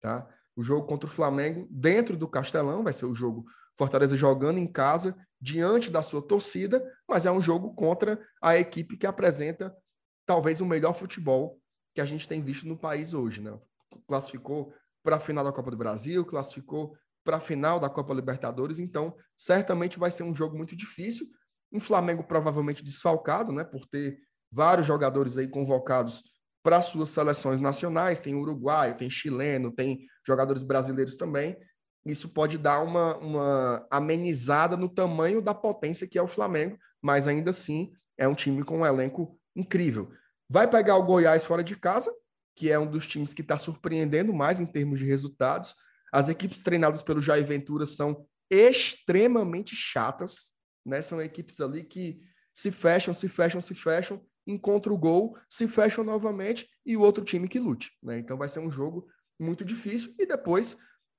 tá? 0.00 0.28
O 0.54 0.62
jogo 0.62 0.86
contra 0.86 1.08
o 1.08 1.12
Flamengo 1.12 1.66
dentro 1.68 2.16
do 2.16 2.28
Castelão, 2.28 2.84
vai 2.84 2.92
ser 2.92 3.06
o 3.06 3.14
jogo 3.14 3.44
Fortaleza 3.76 4.16
jogando 4.16 4.58
em 4.58 4.66
casa, 4.66 5.14
diante 5.40 5.90
da 5.90 6.00
sua 6.00 6.22
torcida, 6.22 6.82
mas 7.06 7.26
é 7.26 7.30
um 7.30 7.42
jogo 7.42 7.74
contra 7.74 8.18
a 8.40 8.56
equipe 8.56 8.96
que 8.96 9.06
apresenta 9.06 9.76
talvez 10.24 10.60
o 10.60 10.66
melhor 10.66 10.94
futebol 10.94 11.60
que 11.94 12.00
a 12.00 12.06
gente 12.06 12.28
tem 12.28 12.42
visto 12.42 12.66
no 12.66 12.78
país 12.78 13.12
hoje, 13.12 13.40
né? 13.40 13.58
Classificou 14.06 14.72
para 15.02 15.16
a 15.16 15.20
final 15.20 15.44
da 15.44 15.52
Copa 15.52 15.70
do 15.70 15.76
Brasil, 15.76 16.24
classificou 16.24 16.96
para 17.26 17.38
a 17.38 17.40
final 17.40 17.80
da 17.80 17.90
Copa 17.90 18.14
Libertadores, 18.14 18.78
então 18.78 19.14
certamente 19.36 19.98
vai 19.98 20.10
ser 20.10 20.22
um 20.22 20.34
jogo 20.34 20.56
muito 20.56 20.76
difícil. 20.76 21.26
Um 21.72 21.80
Flamengo 21.80 22.22
provavelmente 22.22 22.84
desfalcado, 22.84 23.52
né, 23.52 23.64
por 23.64 23.84
ter 23.86 24.18
vários 24.50 24.86
jogadores 24.86 25.36
aí 25.36 25.48
convocados 25.48 26.22
para 26.62 26.80
suas 26.80 27.08
seleções 27.08 27.60
nacionais, 27.60 28.20
tem 28.20 28.34
uruguaio, 28.34 28.96
tem 28.96 29.10
chileno, 29.10 29.72
tem 29.72 30.06
jogadores 30.26 30.62
brasileiros 30.62 31.16
também. 31.16 31.56
Isso 32.04 32.28
pode 32.28 32.56
dar 32.56 32.82
uma, 32.82 33.16
uma 33.18 33.86
amenizada 33.90 34.76
no 34.76 34.88
tamanho 34.88 35.42
da 35.42 35.52
potência 35.52 36.06
que 36.06 36.16
é 36.16 36.22
o 36.22 36.28
Flamengo, 36.28 36.78
mas 37.02 37.26
ainda 37.26 37.50
assim 37.50 37.92
é 38.16 38.28
um 38.28 38.34
time 38.34 38.62
com 38.62 38.78
um 38.78 38.86
elenco 38.86 39.38
incrível. 39.54 40.10
Vai 40.48 40.70
pegar 40.70 40.96
o 40.96 41.02
Goiás 41.02 41.44
fora 41.44 41.64
de 41.64 41.76
casa, 41.76 42.12
que 42.54 42.70
é 42.70 42.78
um 42.78 42.86
dos 42.86 43.06
times 43.06 43.34
que 43.34 43.42
está 43.42 43.58
surpreendendo 43.58 44.32
mais 44.32 44.60
em 44.60 44.66
termos 44.66 45.00
de 45.00 45.04
resultados. 45.04 45.74
As 46.16 46.30
equipes 46.30 46.60
treinadas 46.60 47.02
pelo 47.02 47.20
Jair 47.20 47.44
Ventura 47.44 47.84
são 47.84 48.26
extremamente 48.50 49.76
chatas, 49.76 50.54
né? 50.82 51.02
São 51.02 51.20
equipes 51.20 51.60
ali 51.60 51.84
que 51.84 52.18
se 52.54 52.72
fecham, 52.72 53.12
se 53.12 53.28
fecham, 53.28 53.60
se 53.60 53.74
fecham, 53.74 54.24
encontra 54.46 54.90
o 54.90 54.96
gol, 54.96 55.36
se 55.46 55.68
fecham 55.68 56.02
novamente 56.02 56.66
e 56.86 56.96
o 56.96 57.02
outro 57.02 57.22
time 57.22 57.46
que 57.46 57.58
lute, 57.58 57.90
né? 58.02 58.18
Então 58.18 58.38
vai 58.38 58.48
ser 58.48 58.60
um 58.60 58.70
jogo 58.70 59.06
muito 59.38 59.62
difícil 59.62 60.14
e 60.18 60.24
depois 60.24 60.74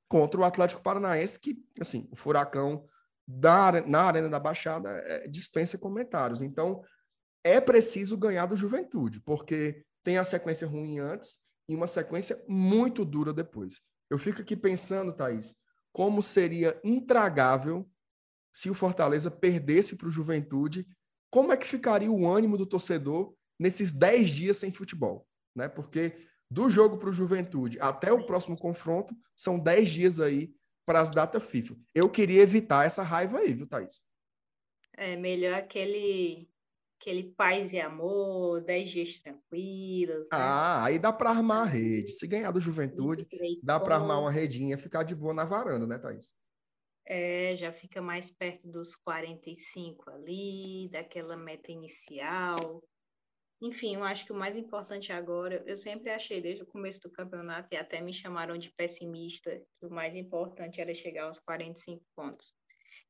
contra 0.09 0.41
o 0.41 0.43
Atlético 0.43 0.81
Paranaense 0.81 1.39
que, 1.39 1.63
assim, 1.79 2.09
o 2.11 2.15
furacão 2.15 2.83
da, 3.27 3.79
na 3.85 4.01
Arena 4.01 4.29
da 4.29 4.39
Baixada 4.39 4.89
é, 4.89 5.27
dispensa 5.27 5.77
comentários. 5.77 6.41
Então 6.41 6.81
é 7.43 7.61
preciso 7.61 8.17
ganhar 8.17 8.47
do 8.47 8.55
Juventude, 8.55 9.21
porque 9.21 9.85
tem 10.03 10.17
a 10.17 10.23
sequência 10.23 10.67
ruim 10.67 10.97
antes 10.97 11.37
e 11.69 11.75
uma 11.75 11.85
sequência 11.85 12.43
muito 12.47 13.05
dura 13.05 13.31
depois. 13.31 13.85
Eu 14.09 14.17
fico 14.17 14.41
aqui 14.41 14.55
pensando, 14.55 15.13
Thaís, 15.13 15.55
como 15.91 16.21
seria 16.21 16.79
intragável 16.83 17.89
se 18.53 18.69
o 18.69 18.73
Fortaleza 18.73 19.29
perdesse 19.29 19.95
para 19.95 20.07
o 20.07 20.11
Juventude, 20.11 20.87
como 21.29 21.51
é 21.51 21.57
que 21.57 21.67
ficaria 21.67 22.11
o 22.11 22.27
ânimo 22.27 22.57
do 22.57 22.65
torcedor 22.65 23.35
nesses 23.59 23.91
10 23.91 24.29
dias 24.29 24.57
sem 24.57 24.71
futebol? 24.71 25.27
Né? 25.55 25.67
Porque 25.67 26.25
do 26.49 26.69
jogo 26.69 26.97
para 26.97 27.09
o 27.09 27.13
Juventude 27.13 27.77
até 27.79 28.11
o 28.11 28.25
próximo 28.25 28.57
confronto, 28.57 29.15
são 29.35 29.59
10 29.59 29.89
dias 29.89 30.19
aí 30.19 30.53
para 30.85 31.01
as 31.01 31.11
datas 31.11 31.43
FIFA. 31.43 31.75
Eu 31.93 32.09
queria 32.09 32.41
evitar 32.41 32.85
essa 32.85 33.03
raiva 33.03 33.39
aí, 33.39 33.53
viu, 33.53 33.67
Thaís? 33.67 34.01
É 34.93 35.15
melhor 35.15 35.53
aquele 35.53 36.49
aquele 36.99 37.31
paz 37.31 37.71
e 37.71 37.79
amor, 37.79 38.61
10 38.61 38.89
dias 38.89 39.19
tranquilos. 39.21 40.23
Né? 40.23 40.27
Ah, 40.31 40.83
aí 40.83 40.99
dá 40.99 41.13
para 41.13 41.29
armar 41.29 41.63
a 41.63 41.69
rede. 41.69 42.11
Se 42.11 42.27
ganhar 42.27 42.51
do 42.51 42.59
Juventude, 42.59 43.27
dá 43.63 43.79
para 43.79 43.95
armar 43.95 44.19
uma 44.19 44.31
redinha, 44.31 44.77
ficar 44.77 45.03
de 45.03 45.15
boa 45.15 45.33
na 45.33 45.45
varanda, 45.45 45.85
né, 45.85 45.97
Thaís? 45.97 46.33
É, 47.05 47.55
já 47.55 47.71
fica 47.71 48.01
mais 48.01 48.29
perto 48.29 48.67
dos 48.67 48.95
45 48.95 50.09
ali, 50.09 50.89
daquela 50.91 51.37
meta 51.37 51.71
inicial. 51.71 52.83
Enfim, 53.61 53.95
eu 53.95 54.03
acho 54.03 54.25
que 54.25 54.31
o 54.31 54.35
mais 54.35 54.57
importante 54.57 55.11
agora, 55.13 55.63
eu 55.65 55.77
sempre 55.77 56.11
achei 56.11 56.41
desde 56.41 56.63
o 56.63 56.67
começo 56.67 57.01
do 57.01 57.11
campeonato, 57.11 57.69
e 57.71 57.77
até 57.77 58.01
me 58.01 58.13
chamaram 58.13 58.57
de 58.57 58.71
pessimista, 58.75 59.49
que 59.79 59.85
o 59.85 59.89
mais 59.89 60.15
importante 60.15 60.81
era 60.81 60.93
chegar 60.93 61.25
aos 61.25 61.39
45 61.39 62.03
pontos 62.15 62.53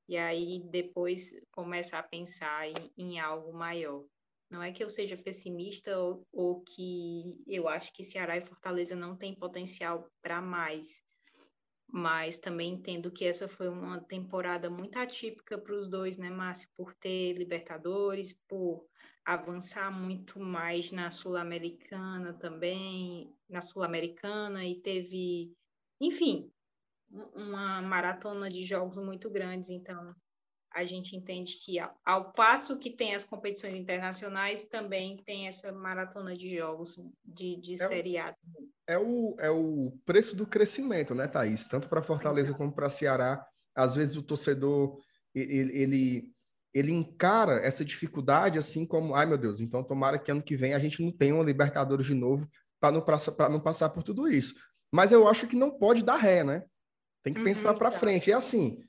e 0.07 0.15
aí 0.17 0.61
depois 0.71 1.31
começa 1.51 1.97
a 1.97 2.03
pensar 2.03 2.67
em, 2.67 2.91
em 2.97 3.19
algo 3.19 3.53
maior. 3.53 4.05
Não 4.49 4.63
é 4.63 4.71
que 4.71 4.83
eu 4.83 4.89
seja 4.89 5.17
pessimista 5.17 5.97
ou, 5.99 6.25
ou, 6.31 6.61
que 6.61 7.35
eu 7.45 7.67
acho 7.67 7.91
que 7.93 8.03
Ceará 8.03 8.37
e 8.37 8.45
Fortaleza 8.45 8.95
não 8.95 9.17
têm 9.17 9.35
potencial 9.35 10.09
para 10.21 10.41
mais, 10.41 11.01
mas 11.91 12.37
também 12.37 12.73
entendo 12.73 13.11
que 13.11 13.25
essa 13.25 13.49
foi 13.49 13.67
uma 13.67 13.99
temporada 13.99 14.69
muito 14.69 14.97
atípica 14.97 15.57
para 15.57 15.75
os 15.75 15.89
dois, 15.89 16.17
né, 16.17 16.29
Márcio? 16.29 16.69
Por 16.77 16.93
ter 16.95 17.33
Libertadores, 17.33 18.39
por 18.47 18.87
avançar 19.25 19.91
muito 19.91 20.39
mais 20.39 20.93
na 20.93 21.11
Sul-Americana 21.11 22.33
também, 22.33 23.35
na 23.49 23.59
Sul-Americana, 23.59 24.65
e 24.65 24.75
teve, 24.81 25.53
enfim, 25.99 26.49
uma 27.09 27.81
maratona 27.81 28.49
de 28.49 28.63
jogos 28.63 28.97
muito 28.97 29.29
grandes, 29.29 29.69
então 29.69 30.15
a 30.73 30.85
gente 30.85 31.15
entende 31.15 31.55
que 31.63 31.79
ao, 32.05 32.31
passo 32.33 32.77
que 32.77 32.91
tem 32.91 33.15
as 33.15 33.23
competições 33.23 33.75
internacionais, 33.75 34.65
também 34.65 35.17
tem 35.25 35.47
essa 35.47 35.71
maratona 35.71 36.35
de 36.35 36.55
jogos 36.55 37.01
de, 37.25 37.55
de 37.57 37.73
é 37.75 37.87
seriado. 37.87 38.37
O, 38.55 38.69
é, 38.87 38.97
o, 38.99 39.35
é 39.39 39.49
o 39.49 39.97
preço 40.05 40.35
do 40.35 40.45
crescimento, 40.45 41.15
né, 41.15 41.27
Thaís? 41.27 41.65
Tanto 41.65 41.89
para 41.89 42.03
Fortaleza 42.03 42.53
como 42.53 42.71
para 42.71 42.89
Ceará. 42.89 43.43
Às 43.75 43.95
vezes 43.95 44.15
o 44.17 44.23
torcedor 44.23 44.99
ele, 45.33 45.81
ele, 45.81 46.33
ele 46.73 46.91
encara 46.91 47.59
essa 47.65 47.83
dificuldade 47.83 48.59
assim 48.59 48.85
como, 48.85 49.15
ai 49.15 49.25
meu 49.25 49.37
Deus, 49.37 49.59
então 49.59 49.83
tomara 49.83 50.19
que 50.19 50.31
ano 50.31 50.43
que 50.43 50.55
vem 50.55 50.73
a 50.73 50.79
gente 50.79 51.01
não 51.01 51.11
tenha 51.11 51.33
uma 51.33 51.43
Libertadores 51.43 52.05
de 52.05 52.13
novo 52.13 52.47
para 52.79 52.91
não, 52.91 53.03
não 53.49 53.59
passar 53.59 53.89
por 53.89 54.03
tudo 54.03 54.27
isso. 54.27 54.53
Mas 54.91 55.11
eu 55.11 55.27
acho 55.27 55.47
que 55.47 55.55
não 55.55 55.71
pode 55.71 56.03
dar 56.03 56.17
ré, 56.17 56.43
né? 56.43 56.63
Tem 57.27 57.34
que 57.34 57.41
uhum, 57.41 57.46
pensar 57.46 57.74
para 57.74 57.91
tá. 57.91 58.00
frente. 58.00 58.31
É 58.31 58.36
assim, 58.36 58.81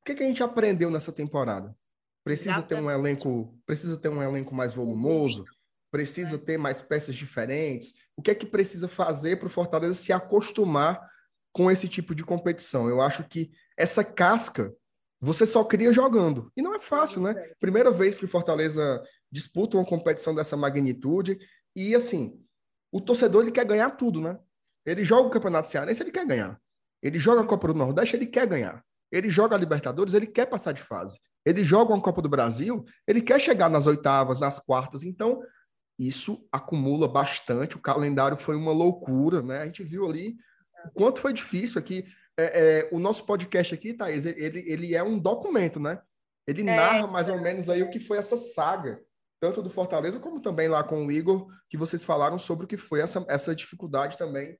o 0.00 0.04
que, 0.06 0.14
que 0.14 0.22
a 0.22 0.26
gente 0.26 0.42
aprendeu 0.42 0.90
nessa 0.90 1.12
temporada? 1.12 1.76
Precisa 2.24 2.62
ter 2.62 2.76
um 2.76 2.90
elenco, 2.90 3.54
precisa 3.66 3.98
ter 3.98 4.08
um 4.08 4.22
elenco 4.22 4.54
mais 4.54 4.72
volumoso, 4.72 5.42
precisa 5.90 6.38
ter 6.38 6.56
mais 6.56 6.80
peças 6.80 7.14
diferentes. 7.14 7.92
O 8.16 8.22
que 8.22 8.30
é 8.30 8.34
que 8.34 8.46
precisa 8.46 8.88
fazer 8.88 9.38
para 9.38 9.46
o 9.46 9.50
Fortaleza 9.50 9.92
se 9.92 10.10
acostumar 10.10 11.06
com 11.52 11.70
esse 11.70 11.86
tipo 11.86 12.14
de 12.14 12.24
competição? 12.24 12.88
Eu 12.88 13.02
acho 13.02 13.24
que 13.24 13.50
essa 13.76 14.02
casca 14.02 14.74
você 15.20 15.44
só 15.44 15.62
cria 15.62 15.92
jogando. 15.92 16.50
E 16.56 16.62
não 16.62 16.74
é 16.74 16.78
fácil, 16.78 17.20
né? 17.20 17.34
Primeira 17.60 17.90
vez 17.90 18.16
que 18.16 18.24
o 18.24 18.28
Fortaleza 18.28 19.02
disputa 19.30 19.76
uma 19.76 19.84
competição 19.84 20.34
dessa 20.34 20.56
magnitude. 20.56 21.38
E 21.76 21.94
assim, 21.94 22.42
o 22.90 23.02
torcedor 23.02 23.42
ele 23.42 23.52
quer 23.52 23.66
ganhar 23.66 23.90
tudo, 23.90 24.18
né? 24.18 24.38
Ele 24.86 25.04
joga 25.04 25.28
o 25.28 25.30
Campeonato 25.30 25.68
Cearense, 25.68 26.02
ele 26.02 26.10
quer 26.10 26.26
ganhar. 26.26 26.58
Ele 27.02 27.18
joga 27.18 27.40
a 27.40 27.44
Copa 27.44 27.68
do 27.68 27.74
Nordeste, 27.74 28.16
ele 28.16 28.26
quer 28.26 28.46
ganhar. 28.46 28.82
Ele 29.10 29.28
joga 29.28 29.56
a 29.56 29.58
Libertadores, 29.58 30.14
ele 30.14 30.26
quer 30.26 30.46
passar 30.46 30.72
de 30.72 30.80
fase. 30.80 31.20
Ele 31.44 31.64
joga 31.64 31.92
uma 31.92 32.00
Copa 32.00 32.22
do 32.22 32.28
Brasil, 32.28 32.84
ele 33.06 33.20
quer 33.20 33.40
chegar 33.40 33.68
nas 33.68 33.86
oitavas, 33.86 34.38
nas 34.38 34.58
quartas. 34.58 35.02
Então, 35.02 35.42
isso 35.98 36.46
acumula 36.52 37.08
bastante. 37.08 37.76
O 37.76 37.80
calendário 37.80 38.36
foi 38.36 38.56
uma 38.56 38.72
loucura, 38.72 39.42
né? 39.42 39.58
A 39.58 39.66
gente 39.66 39.82
viu 39.82 40.08
ali 40.08 40.36
o 40.86 40.90
quanto 40.92 41.20
foi 41.20 41.32
difícil 41.32 41.78
aqui. 41.78 42.04
É, 42.38 42.44
é, 42.44 42.88
o 42.92 42.98
nosso 42.98 43.26
podcast 43.26 43.74
aqui, 43.74 43.92
Thaís, 43.92 44.24
ele, 44.24 44.64
ele 44.66 44.94
é 44.94 45.02
um 45.02 45.18
documento, 45.18 45.78
né? 45.78 46.00
Ele 46.46 46.62
é. 46.62 46.76
narra 46.76 47.06
mais 47.06 47.28
ou 47.28 47.40
menos 47.40 47.68
aí 47.68 47.82
o 47.82 47.90
que 47.90 48.00
foi 48.00 48.16
essa 48.16 48.36
saga, 48.36 49.00
tanto 49.40 49.62
do 49.62 49.68
Fortaleza 49.68 50.18
como 50.18 50.40
também 50.40 50.68
lá 50.68 50.82
com 50.82 51.06
o 51.06 51.12
Igor, 51.12 51.46
que 51.68 51.76
vocês 51.76 52.02
falaram 52.02 52.38
sobre 52.38 52.64
o 52.64 52.68
que 52.68 52.76
foi 52.76 53.00
essa, 53.00 53.24
essa 53.28 53.54
dificuldade 53.54 54.16
também 54.16 54.56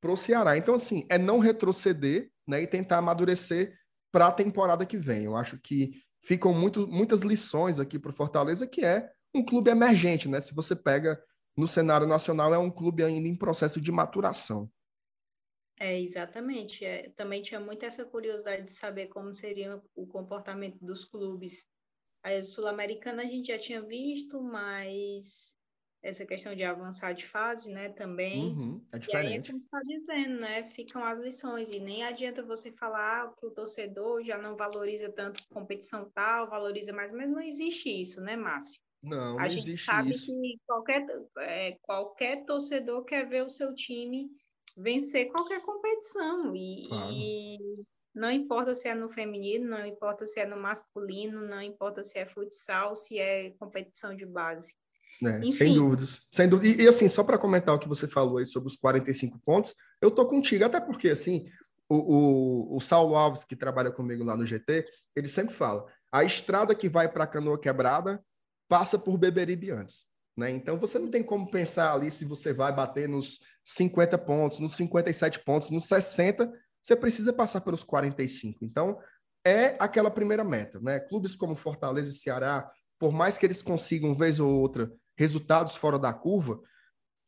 para 0.00 0.12
o 0.12 0.16
Ceará. 0.16 0.56
Então, 0.56 0.74
assim, 0.74 1.06
é 1.10 1.18
não 1.18 1.38
retroceder 1.38 2.30
né, 2.46 2.62
e 2.62 2.66
tentar 2.66 2.98
amadurecer 2.98 3.76
para 4.12 4.28
a 4.28 4.32
temporada 4.32 4.86
que 4.86 4.96
vem. 4.96 5.24
Eu 5.24 5.36
acho 5.36 5.58
que 5.58 6.02
ficam 6.22 6.52
muito, 6.52 6.86
muitas 6.86 7.22
lições 7.22 7.78
aqui 7.78 7.98
para 7.98 8.10
o 8.10 8.14
Fortaleza, 8.14 8.66
que 8.66 8.84
é 8.84 9.10
um 9.34 9.44
clube 9.44 9.70
emergente, 9.70 10.28
né? 10.28 10.40
Se 10.40 10.54
você 10.54 10.74
pega 10.74 11.22
no 11.56 11.66
cenário 11.66 12.06
nacional, 12.06 12.52
é 12.52 12.58
um 12.58 12.70
clube 12.70 13.02
ainda 13.02 13.28
em 13.28 13.36
processo 13.36 13.80
de 13.80 13.92
maturação. 13.92 14.70
É, 15.78 16.00
exatamente. 16.00 16.84
É, 16.84 17.10
também 17.10 17.42
tinha 17.42 17.60
muita 17.60 17.86
essa 17.86 18.04
curiosidade 18.04 18.64
de 18.64 18.72
saber 18.72 19.08
como 19.08 19.34
seria 19.34 19.80
o 19.94 20.06
comportamento 20.06 20.78
dos 20.84 21.04
clubes. 21.04 21.66
A 22.22 22.42
Sul-Americana 22.42 23.22
a 23.22 23.26
gente 23.26 23.48
já 23.48 23.58
tinha 23.58 23.82
visto, 23.82 24.42
mas 24.42 25.55
essa 26.06 26.24
questão 26.24 26.54
de 26.54 26.62
avançar 26.62 27.12
de 27.12 27.26
fase, 27.26 27.70
né, 27.70 27.88
também. 27.88 28.46
Uhum, 28.46 28.86
é 28.92 28.98
diferente. 28.98 29.30
E 29.30 29.32
aí, 29.32 29.38
é 29.38 29.42
como 29.46 29.58
está 29.58 29.80
dizendo, 29.82 30.40
né, 30.40 30.62
ficam 30.70 31.04
as 31.04 31.18
lições, 31.20 31.70
e 31.70 31.80
nem 31.80 32.04
adianta 32.04 32.42
você 32.42 32.70
falar 32.72 33.34
que 33.34 33.46
o 33.46 33.50
torcedor 33.50 34.22
já 34.24 34.38
não 34.38 34.56
valoriza 34.56 35.10
tanto 35.10 35.42
competição 35.52 36.10
tal, 36.14 36.48
valoriza 36.48 36.92
mais, 36.92 37.12
mas 37.12 37.28
não 37.28 37.40
existe 37.40 37.88
isso, 37.88 38.20
né, 38.20 38.36
Márcio? 38.36 38.80
Não, 39.02 39.34
não 39.34 39.40
A 39.40 39.48
gente 39.48 39.70
existe 39.70 39.84
sabe 39.84 40.10
isso. 40.10 40.26
que 40.26 40.58
qualquer, 40.66 41.06
é, 41.38 41.76
qualquer 41.82 42.44
torcedor 42.44 43.04
quer 43.04 43.28
ver 43.28 43.44
o 43.44 43.50
seu 43.50 43.74
time 43.74 44.30
vencer 44.78 45.30
qualquer 45.30 45.62
competição, 45.62 46.54
e, 46.54 46.86
claro. 46.88 47.12
e 47.12 47.58
não 48.14 48.30
importa 48.30 48.74
se 48.74 48.88
é 48.88 48.94
no 48.94 49.08
feminino, 49.08 49.70
não 49.70 49.86
importa 49.86 50.24
se 50.24 50.38
é 50.38 50.46
no 50.46 50.56
masculino, 50.56 51.42
não 51.46 51.62
importa 51.62 52.02
se 52.02 52.18
é 52.18 52.26
futsal, 52.26 52.94
se 52.94 53.18
é 53.18 53.50
competição 53.58 54.14
de 54.14 54.24
base. 54.24 54.74
É, 55.24 55.50
sem 55.52 55.74
dúvidas. 55.74 56.20
Sem 56.30 56.48
dúvida. 56.48 56.82
E, 56.82 56.84
e 56.84 56.88
assim, 56.88 57.08
só 57.08 57.24
para 57.24 57.38
comentar 57.38 57.74
o 57.74 57.78
que 57.78 57.88
você 57.88 58.06
falou 58.06 58.38
aí 58.38 58.46
sobre 58.46 58.68
os 58.68 58.76
45 58.76 59.38
pontos, 59.44 59.74
eu 60.00 60.10
tô 60.10 60.26
contigo, 60.26 60.64
até 60.64 60.80
porque, 60.80 61.08
assim, 61.08 61.46
o, 61.88 61.96
o, 61.96 62.76
o 62.76 62.80
Saulo 62.80 63.16
Alves, 63.16 63.44
que 63.44 63.56
trabalha 63.56 63.90
comigo 63.90 64.24
lá 64.24 64.36
no 64.36 64.44
GT, 64.44 64.84
ele 65.14 65.28
sempre 65.28 65.54
fala: 65.54 65.86
a 66.12 66.24
estrada 66.24 66.74
que 66.74 66.88
vai 66.88 67.08
para 67.08 67.26
Canoa 67.26 67.58
Quebrada 67.58 68.22
passa 68.68 68.98
por 68.98 69.16
Beberibe 69.16 69.70
antes. 69.70 70.06
Né? 70.36 70.50
Então 70.50 70.78
você 70.78 70.98
não 70.98 71.10
tem 71.10 71.22
como 71.22 71.50
pensar 71.50 71.94
ali 71.94 72.10
se 72.10 72.24
você 72.24 72.52
vai 72.52 72.74
bater 72.74 73.08
nos 73.08 73.40
50 73.64 74.18
pontos, 74.18 74.60
nos 74.60 74.74
57 74.76 75.40
pontos, 75.44 75.70
nos 75.70 75.86
60, 75.86 76.52
você 76.82 76.94
precisa 76.94 77.32
passar 77.32 77.62
pelos 77.62 77.82
45. 77.82 78.64
Então 78.64 78.98
é 79.44 79.76
aquela 79.78 80.10
primeira 80.10 80.44
meta, 80.44 80.78
né? 80.80 81.00
Clubes 81.00 81.34
como 81.34 81.56
Fortaleza 81.56 82.10
e 82.10 82.12
Ceará, 82.12 82.70
por 82.98 83.12
mais 83.12 83.38
que 83.38 83.46
eles 83.46 83.62
consigam 83.62 84.14
vez 84.14 84.38
ou 84.38 84.52
outra 84.52 84.92
resultados 85.16 85.76
fora 85.76 85.98
da 85.98 86.12
curva, 86.12 86.60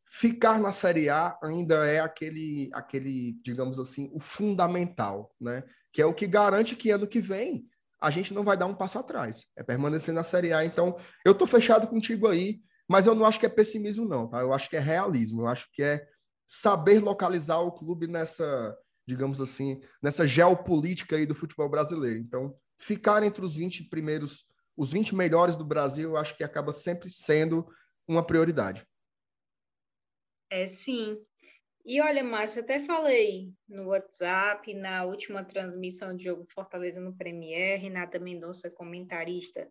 ficar 0.05 0.59
na 0.59 0.71
Série 0.71 1.09
A 1.09 1.37
ainda 1.41 1.85
é 1.85 1.99
aquele, 1.99 2.69
aquele, 2.73 3.39
digamos 3.43 3.79
assim, 3.79 4.09
o 4.13 4.19
fundamental, 4.19 5.35
né? 5.39 5.63
Que 5.91 6.01
é 6.01 6.05
o 6.05 6.13
que 6.13 6.27
garante 6.27 6.75
que 6.75 6.91
ano 6.91 7.07
que 7.07 7.19
vem 7.19 7.67
a 8.01 8.09
gente 8.09 8.33
não 8.33 8.43
vai 8.43 8.55
dar 8.55 8.65
um 8.65 8.73
passo 8.73 8.97
atrás. 8.97 9.45
É 9.55 9.63
permanecer 9.63 10.13
na 10.13 10.23
Série 10.23 10.53
A. 10.53 10.63
Então, 10.63 10.97
eu 11.25 11.33
estou 11.33 11.45
fechado 11.45 11.87
contigo 11.87 12.27
aí, 12.27 12.61
mas 12.87 13.05
eu 13.05 13.13
não 13.13 13.25
acho 13.25 13.39
que 13.39 13.45
é 13.45 13.49
pessimismo, 13.49 14.05
não, 14.05 14.27
tá? 14.27 14.39
Eu 14.39 14.53
acho 14.53 14.69
que 14.69 14.77
é 14.77 14.79
realismo. 14.79 15.41
Eu 15.41 15.47
acho 15.47 15.69
que 15.73 15.83
é 15.83 16.07
saber 16.47 16.99
localizar 16.99 17.59
o 17.59 17.71
clube 17.71 18.07
nessa, 18.07 18.75
digamos 19.05 19.41
assim, 19.41 19.81
nessa 20.01 20.25
geopolítica 20.25 21.15
aí 21.15 21.25
do 21.25 21.35
futebol 21.35 21.69
brasileiro. 21.69 22.19
Então, 22.19 22.55
ficar 22.79 23.21
entre 23.23 23.43
os 23.43 23.55
20 23.55 23.83
primeiros, 23.89 24.45
os 24.79 24.93
20 24.93 25.13
melhores 25.13 25.57
do 25.57 25.65
Brasil, 25.65 26.11
eu 26.11 26.17
acho 26.17 26.37
que 26.37 26.43
acaba 26.43 26.71
sempre 26.71 27.09
sendo 27.09 27.67
uma 28.07 28.25
prioridade. 28.25 28.87
É 30.49 30.65
sim. 30.67 31.21
E 31.85 31.99
olha, 31.99 32.23
Márcio, 32.23 32.61
até 32.61 32.79
falei 32.79 33.51
no 33.67 33.87
WhatsApp, 33.87 34.73
na 34.73 35.03
última 35.03 35.43
transmissão 35.43 36.15
de 36.15 36.23
jogo 36.23 36.47
Fortaleza 36.53 37.01
no 37.01 37.13
Premier, 37.13 37.77
Renata 37.77 38.17
Mendonça, 38.19 38.71
comentarista, 38.71 39.69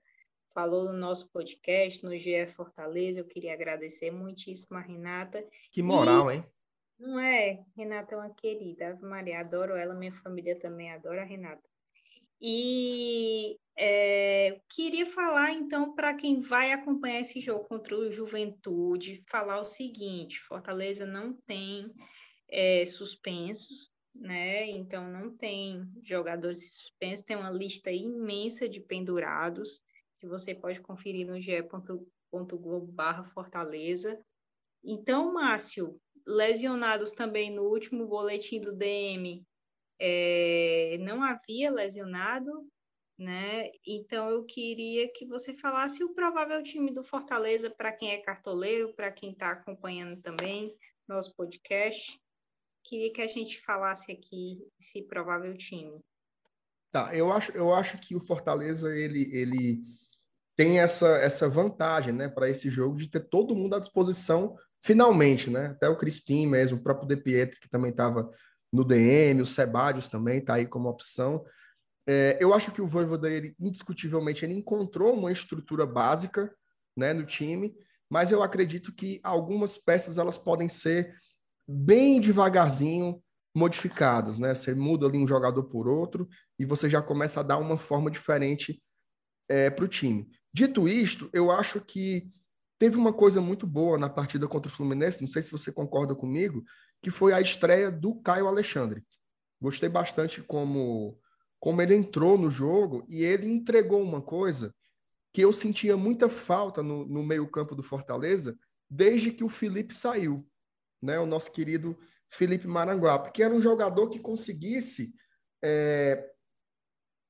falou 0.53 0.85
no 0.85 0.99
nosso 0.99 1.31
podcast, 1.31 2.05
no 2.05 2.15
GE 2.15 2.47
Fortaleza. 2.49 3.21
Eu 3.21 3.25
queria 3.25 3.55
agradecer 3.55 4.11
muitíssimo 4.11 4.77
a 4.77 4.83
Renata. 4.83 5.43
Que 5.73 5.83
moral, 5.83 6.31
e... 6.31 6.35
hein? 6.35 6.45
Não 6.99 7.19
é? 7.19 7.65
Renata 7.75 8.15
é 8.15 8.19
uma 8.19 8.35
querida. 8.35 8.91
Ave 8.91 9.07
Maria, 9.07 9.41
adoro 9.41 9.75
ela, 9.75 9.95
minha 9.95 10.13
família 10.13 10.61
também 10.61 10.93
adora 10.93 11.23
a 11.23 11.25
Renata. 11.25 11.67
E 12.41 13.59
é, 13.77 14.61
queria 14.69 15.07
falar, 15.07 15.53
então, 15.53 15.95
para 15.95 16.15
quem 16.15 16.41
vai 16.41 16.73
acompanhar 16.73 17.21
esse 17.21 17.41
jogo 17.41 17.65
contra 17.65 17.97
o 17.97 18.11
Juventude, 18.11 19.23
falar 19.29 19.61
o 19.61 19.65
seguinte: 19.65 20.41
Fortaleza 20.41 21.07
não 21.07 21.35
tem 21.47 21.93
é, 22.49 22.85
suspensos, 22.87 23.91
né? 24.15 24.69
Então, 24.71 25.11
não 25.11 25.37
tem 25.37 25.87
jogadores 26.03 26.77
suspensos, 26.77 27.25
tem 27.25 27.37
uma 27.37 27.51
lista 27.51 27.91
imensa 27.91 28.69
de 28.69 28.81
pendurados 28.81 29.83
que 30.21 30.27
você 30.27 30.55
pode 30.55 30.81
conferir 30.81 31.27
no 31.27 31.41
ge.globo/fortaleza. 31.41 34.19
Então, 34.85 35.33
Márcio, 35.33 35.99
lesionados 36.27 37.13
também 37.13 37.55
no 37.55 37.63
último 37.63 38.07
boletim 38.07 38.61
do 38.61 38.73
DM, 38.73 39.47
é, 40.01 40.97
não 41.01 41.23
havia 41.23 41.71
lesionado, 41.71 42.67
né? 43.19 43.71
Então 43.87 44.31
eu 44.31 44.45
queria 44.45 45.11
que 45.13 45.27
você 45.27 45.55
falasse 45.55 46.05
o 46.05 46.15
provável 46.15 46.63
time 46.63 46.93
do 46.93 47.03
Fortaleza 47.03 47.69
para 47.69 47.93
quem 47.93 48.13
é 48.13 48.19
cartoleiro, 48.19 48.95
para 48.95 49.11
quem 49.11 49.33
está 49.33 49.51
acompanhando 49.51 50.21
também 50.23 50.75
nosso 51.09 51.35
podcast. 51.35 52.19
Queria 52.85 53.13
que 53.13 53.21
a 53.21 53.27
gente 53.27 53.61
falasse 53.63 54.13
aqui 54.13 54.65
esse 54.81 55.03
provável 55.03 55.57
time. 55.57 56.01
Tá, 56.91 57.15
eu 57.15 57.31
acho, 57.33 57.53
eu 57.53 57.73
acho 57.73 57.99
que 57.99 58.15
o 58.15 58.21
Fortaleza 58.21 58.97
ele, 58.97 59.29
ele 59.35 59.83
tem 60.57 60.79
essa, 60.81 61.19
essa 61.19 61.49
vantagem, 61.49 62.13
né, 62.13 62.29
para 62.29 62.49
esse 62.49 62.71
jogo 62.71 62.97
de 62.97 63.09
ter 63.09 63.29
todo 63.29 63.55
mundo 63.55 63.75
à 63.75 63.79
disposição 63.79 64.57
finalmente, 64.81 65.51
né? 65.51 65.67
Até 65.67 65.89
o 65.89 65.97
Crispim 65.97 66.47
mesmo, 66.47 66.79
o 66.79 66.83
próprio 66.83 67.09
De 67.09 67.17
Pietro, 67.17 67.61
que 67.61 67.69
também 67.69 67.91
estava 67.91 68.31
no 68.73 68.85
DM, 68.85 69.41
o 69.41 69.47
Sebadios 69.47 70.09
também 70.09 70.39
está 70.39 70.55
aí 70.55 70.67
como 70.67 70.89
opção. 70.89 71.45
É, 72.07 72.39
eu 72.41 72.55
acho 72.55 72.73
que 72.73 72.81
o 72.81 72.87
Voivoda, 72.87 73.31
ele, 73.31 73.55
indiscutivelmente, 73.61 74.45
ele 74.45 74.55
encontrou 74.55 75.15
uma 75.15 75.33
estrutura 75.33 75.87
básica 75.87 76.53
né, 76.97 77.13
no 77.13 77.25
time, 77.25 77.75
mas 78.11 78.31
eu 78.31 78.43
acredito 78.43 78.93
que 78.93 79.21
algumas 79.23 79.77
peças 79.77 80.19
elas 80.19 80.39
podem 80.39 80.69
ser 80.69 81.15
bem 81.69 82.21
devagarzinho 82.21 83.23
modificadas, 83.55 84.39
né? 84.39 84.55
Você 84.55 84.75
muda 84.75 85.07
ali 85.07 85.19
um 85.19 85.29
jogador 85.29 85.65
por 85.65 85.89
outro 85.89 86.29
e 86.59 86.65
você 86.65 86.89
já 86.89 87.03
começa 87.03 87.41
a 87.41 87.43
dar 87.43 87.59
uma 87.59 87.77
forma 87.77 88.11
diferente 88.11 88.83
é, 89.49 89.69
para 89.69 89.85
o 89.85 89.89
time. 89.89 90.31
Dito 90.53 90.89
isto, 90.89 91.29
eu 91.33 91.51
acho 91.51 91.81
que 91.81 92.31
teve 92.79 92.97
uma 92.97 93.13
coisa 93.13 93.41
muito 93.41 93.67
boa 93.67 93.99
na 93.99 94.09
partida 94.09 94.47
contra 94.47 94.71
o 94.71 94.73
Fluminense, 94.73 95.21
não 95.21 95.29
sei 95.29 95.43
se 95.43 95.51
você 95.51 95.73
concorda 95.73 96.15
comigo, 96.15 96.65
que 97.03 97.11
foi 97.11 97.33
a 97.33 97.41
estreia 97.41 97.91
do 97.91 98.15
Caio 98.21 98.47
Alexandre. 98.47 99.05
Gostei 99.61 99.89
bastante 99.89 100.41
como, 100.43 101.19
como 101.59 101.83
ele 101.83 101.95
entrou 101.95 102.39
no 102.39 102.51
jogo 102.51 103.05
e 103.09 103.25
ele 103.25 103.49
entregou 103.49 104.01
uma 104.03 104.23
coisa 104.23 104.75
que 105.33 105.41
eu 105.41 105.53
sentia 105.53 105.97
muita 105.97 106.29
falta 106.29 106.83
no, 106.83 107.05
no 107.05 107.23
meio-campo 107.23 107.75
do 107.75 107.83
Fortaleza 107.83 108.57
desde 108.89 109.31
que 109.31 109.45
o 109.45 109.49
Felipe 109.49 109.95
saiu, 109.95 110.49
né? 111.03 111.19
O 111.19 111.27
nosso 111.27 111.53
querido 111.53 111.99
Felipe 112.31 112.67
Maranguape, 112.67 113.33
que 113.33 113.43
era 113.43 113.53
um 113.53 113.61
jogador 113.61 114.09
que 114.09 114.19
conseguisse 114.19 115.13
é, 115.63 116.31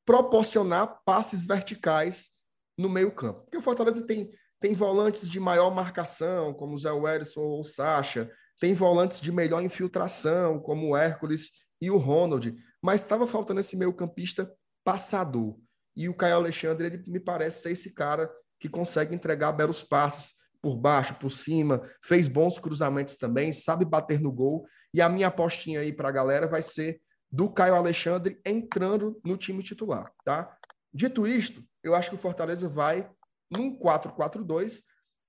proporcionar 0.05 1.03
passes 1.05 1.45
verticais 1.45 2.31
no 2.77 2.89
meio-campo. 2.89 3.43
Porque 3.43 3.57
o 3.57 3.63
Fortaleza 3.63 4.07
tem, 4.07 4.31
tem 4.61 4.75
volantes 4.75 5.29
de 5.29 5.39
maior 5.39 5.75
marcação, 5.75 6.53
como 6.53 6.75
o 6.75 6.79
Zé 6.79 6.91
Werson 6.91 7.41
ou 7.41 7.61
o 7.61 7.65
Sacha, 7.65 8.31
tem 8.61 8.75
volantes 8.75 9.21
de 9.21 9.31
melhor 9.31 9.63
infiltração, 9.63 10.59
como 10.61 10.89
o 10.89 10.97
Hércules 10.97 11.53
e 11.81 11.91
o 11.91 11.97
Ronald, 11.97 12.55
mas 12.83 13.01
estava 13.01 13.27
faltando 13.27 13.61
esse 13.61 13.77
meio-campista 13.77 14.51
passador. 14.85 15.57
E 15.97 16.09
o 16.09 16.15
Caio 16.15 16.37
Alexandre, 16.37 16.87
ele 16.87 17.05
me 17.07 17.21
parece 17.21 17.63
ser 17.63 17.73
esse 17.73 17.95
cara 17.95 18.31
que 18.61 18.69
consegue 18.69 19.15
entregar 19.15 19.53
belos 19.53 19.83
passes 19.83 20.35
por 20.61 20.77
baixo, 20.77 21.15
por 21.15 21.31
cima, 21.31 21.83
fez 22.03 22.27
bons 22.27 22.59
cruzamentos 22.59 23.17
também, 23.17 23.53
sabe 23.53 23.85
bater 23.85 24.21
no 24.21 24.33
gol. 24.33 24.67
E 24.93 25.01
a 25.01 25.09
minha 25.09 25.29
apostinha 25.29 25.81
aí 25.81 25.93
para 25.93 26.09
a 26.09 26.13
galera 26.13 26.49
vai 26.49 26.63
ser 26.63 27.01
do 27.31 27.49
Caio 27.51 27.75
Alexandre 27.75 28.41
entrando 28.45 29.21
no 29.25 29.37
time 29.37 29.63
titular, 29.63 30.11
tá? 30.25 30.57
Dito 30.93 31.27
isto, 31.27 31.63
eu 31.83 31.95
acho 31.95 32.11
que 32.11 32.17
o 32.17 32.19
Fortaleza 32.19 32.69
vai 32.69 33.09
num 33.51 33.79
4-4-2, 33.79 34.83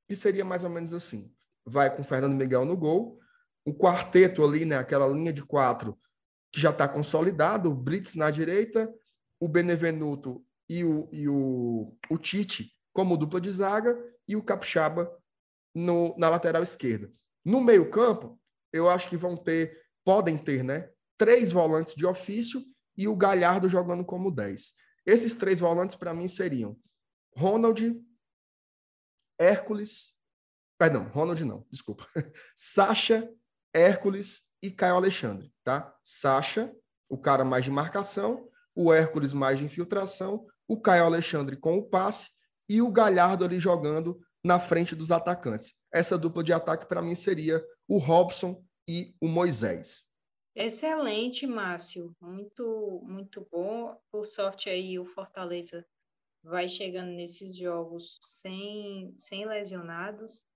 que 0.08 0.16
seria 0.16 0.44
mais 0.44 0.64
ou 0.64 0.70
menos 0.70 0.94
assim 0.94 1.32
vai 1.70 1.96
com 1.96 2.04
Fernando 2.04 2.36
Miguel 2.36 2.66
no 2.66 2.76
gol. 2.76 3.20
O 3.64 3.74
quarteto 3.74 4.44
ali, 4.44 4.66
né, 4.66 4.78
aquela 4.78 5.08
linha 5.08 5.32
de 5.32 5.44
quatro 5.44 5.98
que 6.52 6.60
já 6.60 6.72
está 6.72 6.88
consolidado, 6.88 7.70
o 7.70 7.76
Brits 7.76 8.16
na 8.16 8.32
direita, 8.32 8.92
o 9.40 9.48
Benevenuto 9.48 10.44
e 10.68 10.84
o, 10.84 11.08
e 11.12 11.28
o, 11.30 11.96
o 12.10 12.18
Tite 12.18 12.74
como 12.92 13.18
dupla 13.18 13.40
de 13.40 13.52
zaga 13.52 13.98
e 14.28 14.36
o 14.36 14.42
Capixaba 14.42 15.12
no, 15.76 16.16
na 16.18 16.28
lateral 16.30 16.64
esquerda. 16.64 17.12
No 17.46 17.62
meio 17.62 17.90
campo, 17.92 18.40
eu 18.74 18.90
acho 18.90 19.08
que 19.08 19.16
vão 19.16 19.38
ter, 19.38 19.80
podem 20.04 20.38
ter, 20.38 20.64
né, 20.64 20.90
três 21.18 21.52
volantes 21.52 21.94
de 21.94 22.06
ofício 22.06 22.64
e 22.98 23.08
o 23.08 23.16
Galhardo 23.16 23.70
jogando 23.70 24.04
como 24.04 24.32
10. 24.32 24.74
Esses 25.06 25.36
três 25.36 25.60
volantes, 25.60 25.96
para 25.96 26.14
mim, 26.14 26.28
seriam 26.28 26.76
Ronald, 27.36 27.96
Hércules 29.40 30.20
Perdão, 30.80 31.10
Ronald 31.10 31.44
não, 31.44 31.66
desculpa. 31.70 32.08
Sacha, 32.56 33.30
Hércules 33.74 34.44
e 34.64 34.72
Caio 34.72 34.96
Alexandre, 34.96 35.54
tá? 35.62 35.94
Sacha, 36.06 36.74
o 37.10 37.18
cara 37.18 37.44
mais 37.44 37.66
de 37.66 37.70
marcação, 37.70 38.50
o 38.74 38.94
Hércules 38.94 39.34
mais 39.34 39.60
de 39.60 39.66
infiltração, 39.66 40.48
o 40.66 40.80
Caio 40.80 41.04
Alexandre 41.04 41.58
com 41.58 41.78
o 41.78 41.84
passe 41.84 42.30
e 42.70 42.82
o 42.82 42.90
Galhardo 42.90 43.44
ali 43.44 43.60
jogando 43.60 44.22
na 44.42 44.58
frente 44.58 44.96
dos 44.96 45.12
atacantes. 45.12 45.74
Essa 45.92 46.18
dupla 46.18 46.42
de 46.46 46.54
ataque 46.54 46.86
para 46.86 47.02
mim 47.02 47.14
seria 47.14 47.62
o 47.86 47.98
Robson 47.98 48.64
e 48.88 49.14
o 49.20 49.28
Moisés. 49.28 50.06
Excelente, 50.56 51.46
Márcio. 51.46 52.16
Muito, 52.22 53.02
muito 53.04 53.46
bom. 53.52 54.00
Por 54.10 54.26
sorte 54.26 54.70
aí 54.70 54.98
o 54.98 55.04
Fortaleza 55.04 55.86
vai 56.44 56.68
chegando 56.68 57.12
nesses 57.12 57.56
jogos 57.56 58.18
sem, 58.22 59.14
sem 59.18 59.46
lesionados 59.46 60.48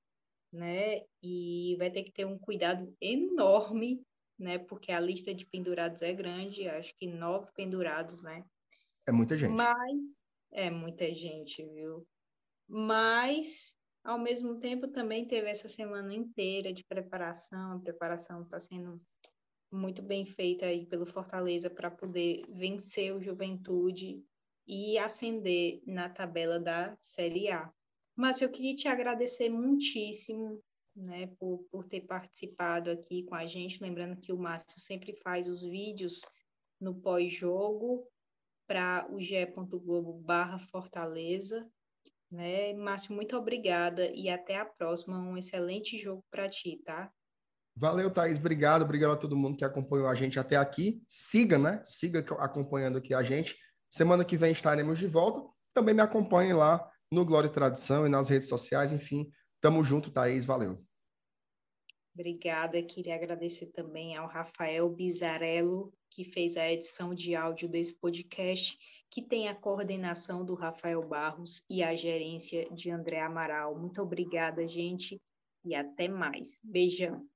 né? 0.54 1.02
E 1.22 1.76
vai 1.78 1.89
ter 1.89 2.04
que 2.04 2.12
ter 2.12 2.26
um 2.26 2.38
cuidado 2.38 2.96
enorme, 3.02 4.06
né? 4.38 4.60
Porque 4.60 4.91
a 4.91 5.00
lista 5.00 5.34
de 5.34 5.46
pendurados 5.46 6.02
é 6.04 6.13
grande, 6.13 6.69
acho 6.69 6.96
que 6.98 7.08
nove 7.08 7.52
pendurados, 7.56 8.22
né? 8.22 8.46
É 9.06 9.12
muita 9.12 9.36
gente. 9.36 9.52
Mas 9.52 10.00
é 10.52 10.69
muita 10.69 11.12
gente, 11.12 11.65
viu? 11.65 12.08
Mas 12.69 13.76
ao 14.04 14.19
mesmo 14.19 14.60
tempo 14.60 14.88
também 14.88 15.26
teve 15.26 15.50
essa 15.50 15.67
semana 15.67 16.13
inteira 16.13 16.72
de 16.72 16.84
preparação, 16.84 17.74
a 17.74 17.80
preparação 17.80 18.43
está 18.43 18.60
sendo 18.60 19.02
muito 19.72 20.04
bem 20.04 20.26
feita 20.26 20.67
aí 20.67 20.86
pelo 20.86 21.06
Fortaleza 21.06 21.67
para 21.67 21.89
poder 21.89 22.46
vencer 22.48 23.13
o 23.13 23.22
Juventude 23.22 24.24
e 24.67 24.97
ascender 24.97 25.82
na 25.86 26.10
tabela 26.10 26.60
da 26.60 26.95
Série 26.99 27.52
A. 27.52 27.71
Márcio, 28.15 28.45
eu 28.45 28.52
queria 28.52 28.76
te 28.76 28.88
agradecer 28.88 29.49
muitíssimo 29.49 30.62
né, 30.95 31.28
por, 31.39 31.65
por 31.71 31.86
ter 31.86 32.02
participado 32.02 32.91
aqui 32.91 33.23
com 33.23 33.36
a 33.36 33.45
gente. 33.45 33.82
Lembrando 33.82 34.19
que 34.19 34.32
o 34.32 34.38
Márcio 34.38 34.80
sempre 34.80 35.13
faz 35.23 35.47
os 35.47 35.63
vídeos 35.63 36.21
no 36.80 36.93
pós-jogo 36.93 38.08
para 38.67 39.08
o 39.12 39.19
ge.globo 39.19 40.13
barra 40.13 40.60
Fortaleza. 40.60 41.67
Né? 42.32 42.73
Márcio, 42.73 43.13
muito 43.13 43.36
obrigada 43.36 44.08
e 44.08 44.30
até 44.30 44.58
a 44.58 44.65
próxima. 44.65 45.17
Um 45.17 45.38
excelente 45.38 45.97
jogo 45.97 46.23
para 46.30 46.49
ti, 46.49 46.82
tá? 46.86 47.12
Valeu, 47.76 48.12
Thaís. 48.12 48.38
Obrigado. 48.38 48.84
Obrigado 48.84 49.13
a 49.13 49.17
todo 49.17 49.36
mundo 49.36 49.58
que 49.58 49.65
acompanhou 49.65 50.08
a 50.08 50.15
gente 50.15 50.39
até 50.39 50.56
aqui. 50.56 51.02
Siga, 51.08 51.58
né? 51.58 51.82
Siga 51.84 52.19
acompanhando 52.39 52.97
aqui 52.99 53.13
a 53.13 53.23
gente. 53.23 53.58
Semana 53.93 54.25
que 54.25 54.36
vem 54.36 54.51
estaremos 54.51 54.97
de 54.97 55.06
volta. 55.06 55.47
Também 55.71 55.93
me 55.93 56.01
acompanhem 56.01 56.53
lá 56.53 56.91
no 57.12 57.23
Glória 57.23 57.47
e 57.47 57.51
Tradição 57.51 58.08
e 58.08 58.10
nas 58.10 58.27
redes 58.27 58.49
sociais. 58.49 58.91
Enfim, 58.91 59.29
tamo 59.62 59.84
junto, 59.84 60.10
Thaís. 60.10 60.45
Valeu. 60.45 60.84
Obrigada. 62.12 62.82
Queria 62.82 63.13
agradecer 63.13 63.67
também 63.67 64.17
ao 64.17 64.27
Rafael 64.27 64.89
Bizarello, 64.89 65.93
que 66.10 66.23
fez 66.23 66.58
a 66.58 66.71
edição 66.71 67.13
de 67.13 67.36
áudio 67.36 67.69
desse 67.69 67.93
podcast, 67.99 68.79
que 69.12 69.21
tem 69.21 69.47
a 69.47 69.53
coordenação 69.53 70.43
do 70.43 70.56
Rafael 70.56 71.08
Barros 71.08 71.63
e 71.69 71.84
a 71.84 71.95
gerência 71.95 72.67
de 72.71 72.89
André 72.89 73.21
Amaral. 73.21 73.77
Muito 73.77 74.01
obrigada, 74.01 74.67
gente, 74.67 75.21
e 75.63 75.75
até 75.75 76.08
mais. 76.08 76.60
Beijão. 76.63 77.29